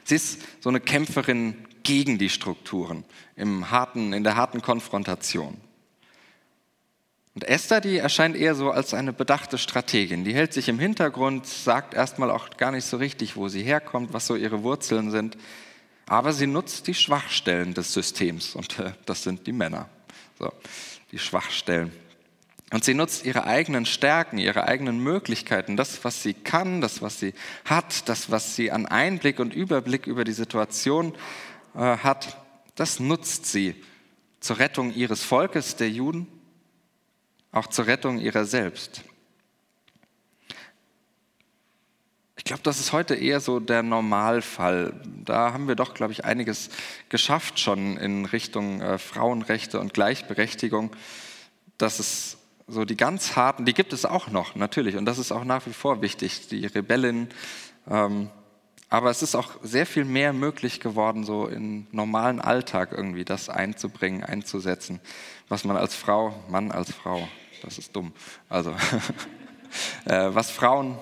Sie 0.05 0.17
ist 0.17 0.41
so 0.61 0.69
eine 0.69 0.81
Kämpferin 0.81 1.57
gegen 1.83 2.19
die 2.19 2.29
Strukturen 2.29 3.05
im 3.37 3.71
harten, 3.71 4.13
in 4.13 4.23
der 4.23 4.37
harten 4.37 4.63
Konfrontation. 4.63 5.57
Und 7.35 7.45
Esther, 7.45 7.81
die 7.81 7.99
erscheint 7.99 8.37
eher 8.37 8.55
so 8.55 8.71
als 8.71 8.93
eine 8.93 9.12
bedachte 9.12 9.57
Strategin. 9.57 10.25
Die 10.25 10.35
hält 10.35 10.53
sich 10.53 10.69
im 10.69 10.79
Hintergrund, 10.81 11.47
sagt 11.47 11.95
erstmal 11.95 12.31
auch 12.31 12.51
gar 12.57 12.73
nicht 12.73 12.85
so 12.85 12.97
richtig, 12.97 13.37
wo 13.37 13.49
sie 13.49 13.62
herkommt, 13.62 14.12
was 14.12 14.27
so 14.27 14.35
ihre 14.35 14.62
Wurzeln 14.62 15.11
sind. 15.11 15.37
Aber 16.07 16.33
sie 16.33 16.49
nutzt 16.49 16.88
die 16.88 16.95
Schwachstellen 16.95 17.73
des 17.73 17.93
Systems 17.93 18.57
und 18.57 18.81
äh, 18.81 18.93
das 19.07 19.23
sind 19.23 19.47
die 19.47 19.53
Männer. 19.53 19.88
So, 20.40 20.53
die 21.12 21.19
Schwachstellen. 21.19 21.93
Und 22.73 22.85
sie 22.85 22.95
nutzt 22.95 23.25
ihre 23.25 23.45
eigenen 23.45 23.87
Stärken, 23.87 24.38
ihre 24.38 24.66
eigenen 24.66 24.99
Möglichkeiten, 25.01 25.77
das, 25.77 26.05
was 26.05 26.23
sie 26.23 26.35
kann, 26.35 26.81
das, 26.81 27.01
was 27.01 27.21
sie 27.21 27.35
hat, 27.64 28.09
das, 28.09 28.31
was 28.31 28.57
sie 28.57 28.73
an 28.73 28.87
Einblick 28.87 29.38
und 29.38 29.55
Überblick 29.55 30.07
über 30.09 30.25
die 30.25 30.33
Situation 30.33 31.14
äh, 31.75 31.79
hat, 31.79 32.38
das 32.75 32.99
nutzt 32.99 33.47
sie 33.47 33.77
zur 34.40 34.59
Rettung 34.59 34.93
ihres 34.95 35.23
Volkes, 35.23 35.77
der 35.77 35.90
Juden, 35.90 36.27
auch 37.53 37.67
zur 37.67 37.87
Rettung 37.87 38.19
ihrer 38.19 38.45
selbst. 38.45 39.03
Ich 42.37 42.45
glaube, 42.45 42.63
das 42.63 42.81
ist 42.81 42.93
heute 42.93 43.15
eher 43.15 43.39
so 43.41 43.61
der 43.61 43.83
Normalfall. 43.83 44.95
Da 45.25 45.53
haben 45.53 45.69
wir 45.69 45.77
doch, 45.77 45.95
glaube 45.95 46.13
ich, 46.13 46.25
einiges 46.25 46.71
geschafft 47.09 47.61
schon 47.61 47.97
in 47.97 48.25
Richtung 48.25 48.81
äh, 48.81 48.99
Frauenrechte 48.99 49.79
und 49.79 49.95
Gleichberechtigung. 49.95 50.91
Dass 51.77 51.99
es 51.99 52.39
so 52.67 52.85
die 52.85 52.97
ganz 52.97 53.37
harten, 53.37 53.67
die 53.67 53.75
gibt 53.75 53.93
es 53.93 54.05
auch 54.05 54.29
noch, 54.29 54.55
natürlich. 54.55 54.97
Und 54.97 55.05
das 55.05 55.19
ist 55.19 55.33
auch 55.33 55.45
nach 55.45 55.67
wie 55.67 55.73
vor 55.73 56.03
wichtig, 56.03 56.49
die 56.49 56.67
Rebellen. 56.67 57.29
Ähm, 57.89 58.31
aber 58.90 59.11
es 59.11 59.22
ist 59.22 59.35
auch 59.35 59.53
sehr 59.62 59.87
viel 59.87 60.05
mehr 60.05 60.33
möglich 60.33 60.81
geworden, 60.81 61.24
so 61.24 61.46
im 61.46 61.87
normalen 61.92 62.40
Alltag 62.40 62.90
irgendwie 62.92 63.24
das 63.24 63.48
einzubringen, 63.48 64.24
einzusetzen, 64.24 65.00
was 65.48 65.64
man 65.64 65.76
als 65.76 65.94
Frau, 65.94 66.35
Mann 66.48 66.70
als 66.72 66.92
Frau 66.92 67.29
das 67.62 67.79
ist 67.79 67.94
dumm. 67.94 68.12
Also, 68.48 68.70
äh, 70.05 70.35
was 70.35 70.50
Frauen 70.50 70.98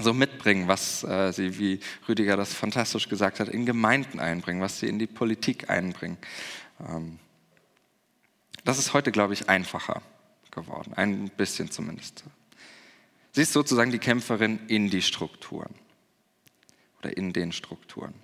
so 0.00 0.12
mitbringen, 0.12 0.66
was 0.66 1.04
äh, 1.04 1.32
sie, 1.32 1.58
wie 1.58 1.80
Rüdiger 2.08 2.36
das 2.36 2.52
fantastisch 2.52 3.08
gesagt 3.08 3.40
hat, 3.40 3.48
in 3.48 3.64
Gemeinden 3.64 4.18
einbringen, 4.18 4.60
was 4.60 4.80
sie 4.80 4.88
in 4.88 4.98
die 4.98 5.06
Politik 5.06 5.70
einbringen. 5.70 6.18
Ähm, 6.80 7.18
das 8.64 8.78
ist 8.78 8.92
heute, 8.92 9.12
glaube 9.12 9.34
ich, 9.34 9.48
einfacher 9.48 10.02
geworden, 10.50 10.94
ein 10.94 11.30
bisschen 11.30 11.70
zumindest. 11.70 12.24
Sie 13.32 13.42
ist 13.42 13.52
sozusagen 13.52 13.90
die 13.90 13.98
Kämpferin 13.98 14.60
in 14.68 14.90
die 14.90 15.02
Strukturen 15.02 15.74
oder 17.04 17.16
in 17.16 17.32
den 17.32 17.52
Strukturen. 17.52 18.14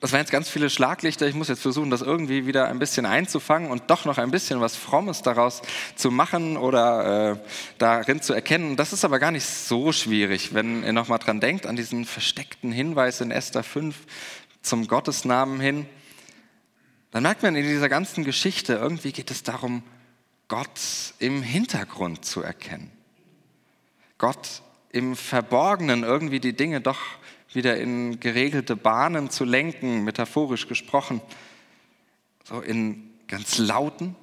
das 0.00 0.12
waren 0.12 0.20
jetzt 0.20 0.32
ganz 0.32 0.48
viele 0.48 0.70
Schlaglichter. 0.70 1.26
Ich 1.26 1.34
muss 1.34 1.48
jetzt 1.48 1.60
versuchen, 1.60 1.90
das 1.90 2.00
irgendwie 2.00 2.46
wieder 2.46 2.68
ein 2.68 2.78
bisschen 2.78 3.04
einzufangen 3.04 3.70
und 3.70 3.90
doch 3.90 4.06
noch 4.06 4.16
ein 4.16 4.30
bisschen 4.30 4.62
was 4.62 4.74
Frommes 4.74 5.20
daraus 5.20 5.60
zu 5.94 6.10
machen 6.10 6.56
oder 6.56 7.32
äh, 7.32 7.36
darin 7.76 8.22
zu 8.22 8.32
erkennen. 8.32 8.76
Das 8.76 8.94
ist 8.94 9.04
aber 9.04 9.18
gar 9.18 9.30
nicht 9.30 9.44
so 9.44 9.92
schwierig, 9.92 10.54
wenn 10.54 10.82
ihr 10.84 10.94
nochmal 10.94 11.18
dran 11.18 11.40
denkt, 11.40 11.66
an 11.66 11.76
diesen 11.76 12.06
versteckten 12.06 12.72
Hinweis 12.72 13.20
in 13.20 13.30
Esther 13.30 13.62
5 13.62 13.94
zum 14.62 14.86
Gottesnamen 14.88 15.60
hin. 15.60 15.86
Dann 17.10 17.22
merkt 17.22 17.42
man 17.42 17.54
in 17.54 17.64
dieser 17.66 17.90
ganzen 17.90 18.24
Geschichte, 18.24 18.74
irgendwie 18.74 19.12
geht 19.12 19.30
es 19.30 19.42
darum, 19.42 19.82
Gott 20.48 20.80
im 21.18 21.42
Hintergrund 21.42 22.24
zu 22.24 22.40
erkennen. 22.40 22.90
Gott 24.16 24.62
im 24.92 25.16
Verborgenen 25.16 26.02
irgendwie 26.02 26.40
die 26.40 26.54
Dinge 26.54 26.80
doch 26.80 27.00
wieder 27.52 27.76
in 27.76 28.20
geregelte 28.20 28.76
Bahnen 28.76 29.30
zu 29.30 29.44
lenken, 29.44 30.04
metaphorisch 30.04 30.68
gesprochen. 30.68 31.20
So 32.44 32.60
in 32.60 33.10
ganz 33.28 33.58
lauten, 33.58 34.16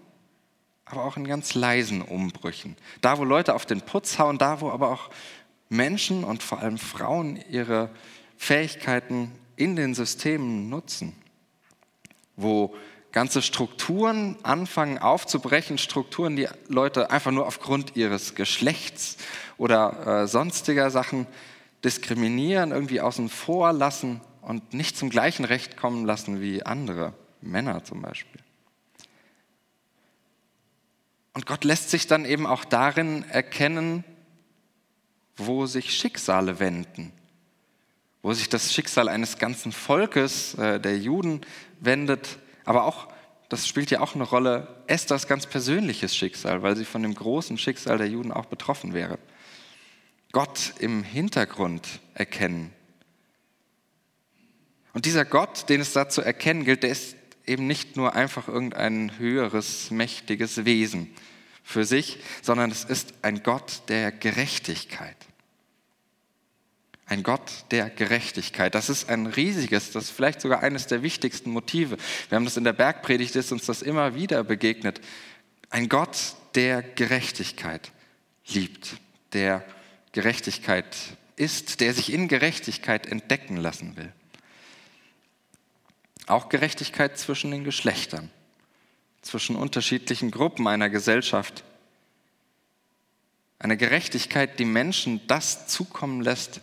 aber 0.86 1.03
auch 1.03 1.17
in 1.17 1.27
ganz 1.27 1.53
leisen 1.53 2.01
Umbrüchen. 2.01 2.75
Da, 3.01 3.17
wo 3.17 3.23
Leute 3.23 3.53
auf 3.53 3.65
den 3.65 3.82
Putz 3.82 4.19
hauen, 4.19 4.38
da, 4.38 4.62
wo 4.62 4.69
aber 4.69 4.91
auch 4.91 5.10
Menschen 5.69 6.23
und 6.23 6.43
vor 6.43 6.60
allem 6.60 6.77
Frauen 6.77 7.39
ihre 7.49 7.89
Fähigkeiten 8.38 9.32
in 9.56 9.75
den 9.75 9.93
Systemen 9.93 10.69
nutzen. 10.69 11.13
Wo 12.36 12.75
ganze 13.17 13.41
Strukturen 13.41 14.38
anfangen 14.43 14.99
aufzubrechen, 14.99 15.80
Strukturen, 15.80 16.36
die 16.36 16.47
Leute 16.67 17.10
einfach 17.10 17.32
nur 17.32 17.47
aufgrund 17.47 17.95
ihres 17.95 18.36
Geschlechts 18.36 19.17
oder 19.58 20.21
äh, 20.21 20.27
sonstiger 20.27 20.91
Sachen 20.91 21.25
diskriminieren, 21.84 22.69
irgendwie 22.69 23.01
außen 23.01 23.30
vor 23.30 23.73
lassen 23.73 24.21
und 24.43 24.75
nicht 24.75 24.95
zum 24.95 25.10
gleichen 25.10 25.45
Recht 25.45 25.77
kommen 25.77 26.06
lassen 26.06 26.41
wie 26.41 26.62
andere, 26.62 27.15
Männer 27.41 27.84
zum 27.84 28.03
Beispiel. 28.03 28.39
Und 31.34 31.47
Gott 31.47 31.63
lässt 31.63 31.89
sich 31.89 32.06
dann 32.06 32.23
eben 32.23 32.45
auch 32.45 32.65
darin 32.65 33.27
erkennen, 33.32 34.03
wo 35.38 35.65
sich 35.65 35.91
Schicksale 35.91 36.60
wenden, 36.60 37.12
wo 38.21 38.32
sich 38.34 38.47
das 38.47 38.71
Schicksal 38.71 39.10
eines 39.10 39.39
ganzen 39.39 39.71
Volkes, 39.71 40.53
äh, 40.53 40.80
der 40.80 40.99
Juden, 40.99 41.41
wendet, 41.80 42.38
aber 42.67 42.84
auch, 42.84 43.08
das 43.47 43.65
spielt 43.65 43.91
ja 43.91 44.01
auch 44.01 44.13
eine 44.13 44.25
Rolle, 44.25 44.67
Esthers 44.88 45.25
ganz 45.25 45.45
persönliches 45.45 46.13
Schicksal, 46.13 46.63
weil 46.63 46.75
sie 46.75 46.84
von 46.84 47.01
dem 47.01 47.15
großen 47.15 47.58
Schicksal 47.58 47.97
der 47.97 48.10
Juden 48.10 48.34
auch 48.34 48.45
betroffen 48.45 48.93
wäre. 48.93 49.19
Gott 50.34 50.73
im 50.80 51.01
Hintergrund 51.01 51.88
erkennen. 52.13 52.73
Und 54.91 55.06
dieser 55.06 55.23
Gott, 55.23 55.69
den 55.69 55.80
es 55.80 55.93
da 55.93 56.10
zu 56.10 56.21
erkennen 56.21 56.65
gilt, 56.65 56.84
der 56.84 56.89
ist 56.89 57.15
eben 57.45 57.67
nicht 57.67 57.95
nur 57.95 58.15
einfach 58.15 58.49
irgendein 58.49 59.17
höheres, 59.17 59.89
mächtiges 59.89 60.65
Wesen 60.65 61.15
für 61.63 61.86
sich, 61.86 62.19
sondern 62.41 62.69
es 62.69 62.84
ist 62.84 63.13
ein 63.21 63.43
Gott 63.43 63.84
der 63.88 64.12
Gerechtigkeit. 64.12 65.15
Ein 67.09 67.23
Gott 67.23 67.63
der 67.71 67.89
Gerechtigkeit. 67.89 68.75
Das 68.75 68.89
ist 68.89 69.09
ein 69.09 69.27
riesiges, 69.27 69.91
das 69.91 70.05
ist 70.05 70.11
vielleicht 70.11 70.41
sogar 70.41 70.61
eines 70.61 70.87
der 70.87 71.03
wichtigsten 71.03 71.51
Motive. 71.51 71.97
Wir 72.27 72.35
haben 72.35 72.43
das 72.43 72.57
in 72.57 72.65
der 72.65 72.73
Bergpredigt, 72.73 73.35
ist 73.37 73.53
uns 73.53 73.65
das 73.65 73.81
immer 73.81 74.13
wieder 74.13 74.43
begegnet. 74.43 74.99
Ein 75.69 75.87
Gott, 75.87 76.17
der 76.55 76.81
Gerechtigkeit 76.81 77.91
liebt, 78.45 78.97
der 79.31 79.63
Gerechtigkeit 80.11 80.85
ist, 81.37 81.79
der 81.79 81.93
sich 81.93 82.11
in 82.11 82.27
Gerechtigkeit 82.27 83.05
entdecken 83.05 83.55
lassen 83.55 83.95
will. 83.95 84.11
Auch 86.25 86.49
Gerechtigkeit 86.49 87.17
zwischen 87.17 87.51
den 87.51 87.63
Geschlechtern, 87.63 88.29
zwischen 89.21 89.55
unterschiedlichen 89.55 90.29
Gruppen 90.29 90.67
einer 90.67 90.89
Gesellschaft. 90.89 91.63
Eine 93.59 93.77
Gerechtigkeit, 93.77 94.59
die 94.59 94.65
Menschen 94.65 95.25
das 95.27 95.67
zukommen 95.67 96.21
lässt, 96.21 96.59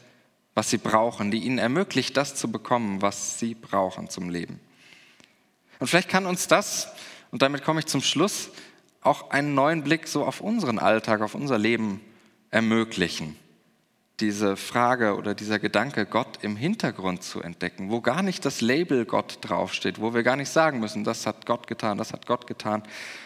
was 0.55 0.71
sie 0.71 0.79
brauchen, 0.79 1.31
die 1.31 1.39
ihnen 1.39 1.59
ermöglicht, 1.59 2.17
das 2.17 2.35
zu 2.35 2.51
bekommen, 2.51 3.03
was 3.03 3.39
sie 3.39 3.55
brauchen 3.55 4.09
zum 4.09 4.31
Leben. 4.31 4.61
Und 5.81 5.89
vielleicht 5.89 6.09
kann 6.09 6.27
uns 6.27 6.47
das, 6.47 6.89
und 7.31 7.43
damit 7.43 7.65
komme 7.65 7.81
ich 7.81 7.87
zum 7.87 8.01
Schluss, 8.01 8.51
auch 9.01 9.31
einen 9.31 9.55
neuen 9.55 9.83
Blick 9.83 10.09
so 10.09 10.25
auf 10.25 10.41
unseren 10.41 10.79
Alltag, 10.79 11.21
auf 11.21 11.35
unser 11.35 11.59
Leben 11.59 12.01
ermöglichen 12.51 13.37
diese 14.21 14.57
Frage 14.57 15.17
oder 15.17 15.35
dieser 15.35 15.59
Gedanke, 15.59 16.07
Gott 16.07 16.39
im 16.43 16.57
Hintergrund 16.57 17.23
zu 17.25 17.43
entdecken, 17.43 17.91
wo 17.91 18.01
gar 18.01 18.23
nicht 18.23 18.45
das 18.45 18.61
Label 18.61 19.05
Gott 19.07 19.39
draufsteht, 19.41 20.01
wo 20.01 20.15
wir 20.15 20.23
gar 20.23 20.37
nicht 20.37 20.51
sagen 20.51 20.79
müssen, 20.79 21.03
das 21.03 21.27
hat 21.27 21.47
Gott 21.47 21.67
getan, 21.67 21.99
das 21.99 22.13
hat 22.13 22.27
Gott 22.27 22.47
getan. 22.47 22.85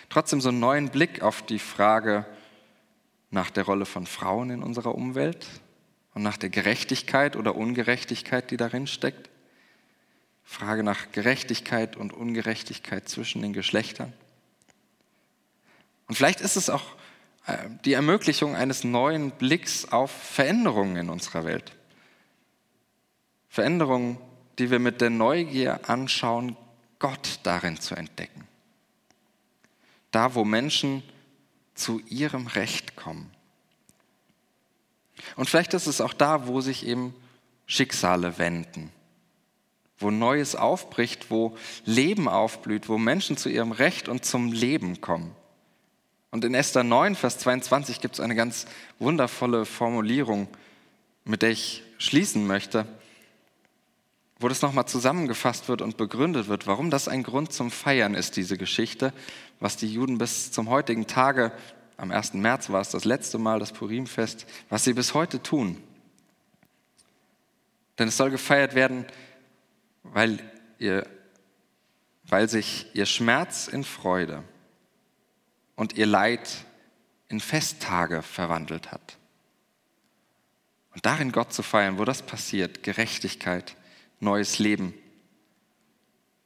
Trotzdem 0.09 0.41
so 0.41 0.49
einen 0.49 0.61
neuen 0.61 0.89
Blick 0.89 1.23
auf 1.23 1.43
die 1.43 1.59
Frage 1.59 2.25
nach 3.31 3.51
der 3.51 3.65
Rolle 3.65 3.85
von 3.85 4.07
Frauen 4.07 4.51
in 4.51 4.63
unserer 4.63 4.95
Umwelt 4.95 5.47
und 6.19 6.25
nach 6.25 6.37
der 6.37 6.51
Gerechtigkeit 6.51 7.37
oder 7.37 7.55
Ungerechtigkeit, 7.55 8.51
die 8.51 8.57
darin 8.57 8.89
steckt. 8.89 9.31
Frage 10.43 10.83
nach 10.83 11.13
Gerechtigkeit 11.13 11.95
und 11.95 12.13
Ungerechtigkeit 12.13 13.09
zwischen 13.09 13.41
den 13.41 13.53
Geschlechtern. 13.53 14.13
Und 16.09 16.17
vielleicht 16.17 16.41
ist 16.41 16.57
es 16.57 16.71
auch 16.71 16.97
äh, 17.47 17.57
die 17.85 17.93
Ermöglichung 17.93 18.57
eines 18.57 18.83
neuen 18.83 19.31
Blicks 19.31 19.85
auf 19.85 20.11
Veränderungen 20.11 20.97
in 20.97 21.09
unserer 21.09 21.45
Welt. 21.45 21.71
Veränderungen, 23.49 24.19
die 24.59 24.73
wir 24.73 24.81
mit 24.81 25.01
der 25.01 25.11
Neugier 25.11 25.89
anschauen, 25.89 26.57
Gott 26.99 27.39
darin 27.45 27.79
zu 27.79 27.95
entdecken. 27.95 28.49
Da, 30.11 30.35
wo 30.35 30.45
Menschen 30.45 31.05
zu 31.77 32.01
ihrem 32.09 32.49
Recht 32.49 32.97
kommen. 32.97 33.31
Und 35.37 35.49
vielleicht 35.49 35.75
ist 35.75 35.87
es 35.87 36.01
auch 36.01 36.13
da, 36.13 36.47
wo 36.47 36.61
sich 36.61 36.87
eben 36.87 37.15
Schicksale 37.67 38.39
wenden, 38.39 38.91
wo 39.99 40.11
Neues 40.11 40.57
aufbricht, 40.57 41.31
wo 41.31 41.57
Leben 41.85 42.29
aufblüht, 42.29 42.89
wo 42.89 42.99
Menschen 42.99 43.37
zu 43.37 43.49
ihrem 43.49 43.73
Recht 43.73 44.09
und 44.09 44.25
zum 44.25 44.53
Leben 44.53 45.01
kommen. 45.01 45.35
Und 46.31 46.45
in 46.45 46.55
Esther 46.55 46.85
9, 46.85 47.15
Vers 47.15 47.39
22 47.39 48.01
gibt 48.01 48.15
es 48.15 48.21
eine 48.21 48.35
ganz 48.35 48.67
wundervolle 48.99 49.65
Formulierung, 49.65 50.49
mit 51.25 51.43
der 51.43 51.51
ich 51.51 51.83
schließen 51.99 52.47
möchte, 52.47 52.87
wo 54.39 54.49
das 54.49 54.63
nochmal 54.63 54.87
zusammengefasst 54.87 55.69
wird 55.69 55.83
und 55.83 55.97
begründet 55.97 56.49
wird, 56.49 56.67
warum 56.67 56.91
das 56.91 57.09
ein 57.09 57.23
Grund 57.23 57.53
zum 57.53 57.71
Feiern 57.71 58.15
ist, 58.15 58.37
diese 58.37 58.57
Geschichte, 58.57 59.13
was 59.59 59.77
die 59.77 59.93
Juden 59.93 60.19
bis 60.19 60.53
zum 60.53 60.69
heutigen 60.69 61.07
Tage, 61.07 61.53
am 61.99 62.11
1. 62.11 62.35
März 62.35 62.71
war 62.71 62.81
es 62.81 62.91
das 62.91 63.05
letzte 63.05 63.37
Mal, 63.37 63.59
das 63.59 63.73
Purimfest, 63.73 64.47
was 64.71 64.85
sie 64.85 64.95
bis 64.95 65.13
heute 65.13 65.43
tun. 65.43 65.83
Denn 67.99 68.09
es 68.09 68.17
soll 68.17 68.31
gefeiert 68.31 68.75
werden, 68.75 69.05
weil, 70.05 70.39
ihr, 70.79 71.07
weil 72.25 72.49
sich 72.49 72.87
ihr 72.95 73.05
Schmerz 73.05 73.69
in 73.69 73.85
Freude, 73.85 74.43
und 75.79 75.97
ihr 75.97 76.07
Leid 76.07 76.67
in 77.29 77.39
Festtage 77.39 78.23
verwandelt 78.23 78.91
hat. 78.91 79.17
Und 80.93 81.07
darin 81.07 81.31
Gott 81.31 81.53
zu 81.53 81.63
feiern, 81.63 81.99
wo 81.99 82.05
das 82.05 82.23
passiert, 82.23 82.83
Gerechtigkeit, 82.83 83.77
neues 84.19 84.59
Leben, 84.59 84.93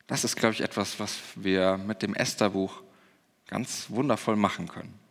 das 0.06 0.24
ist, 0.24 0.36
glaube 0.36 0.52
ich, 0.52 0.60
etwas, 0.60 1.00
was 1.00 1.18
wir 1.34 1.78
mit 1.78 2.02
dem 2.02 2.14
Estherbuch 2.14 2.82
ganz 3.46 3.86
wundervoll 3.88 4.36
machen 4.36 4.68
können. 4.68 5.01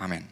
Amen. 0.00 0.28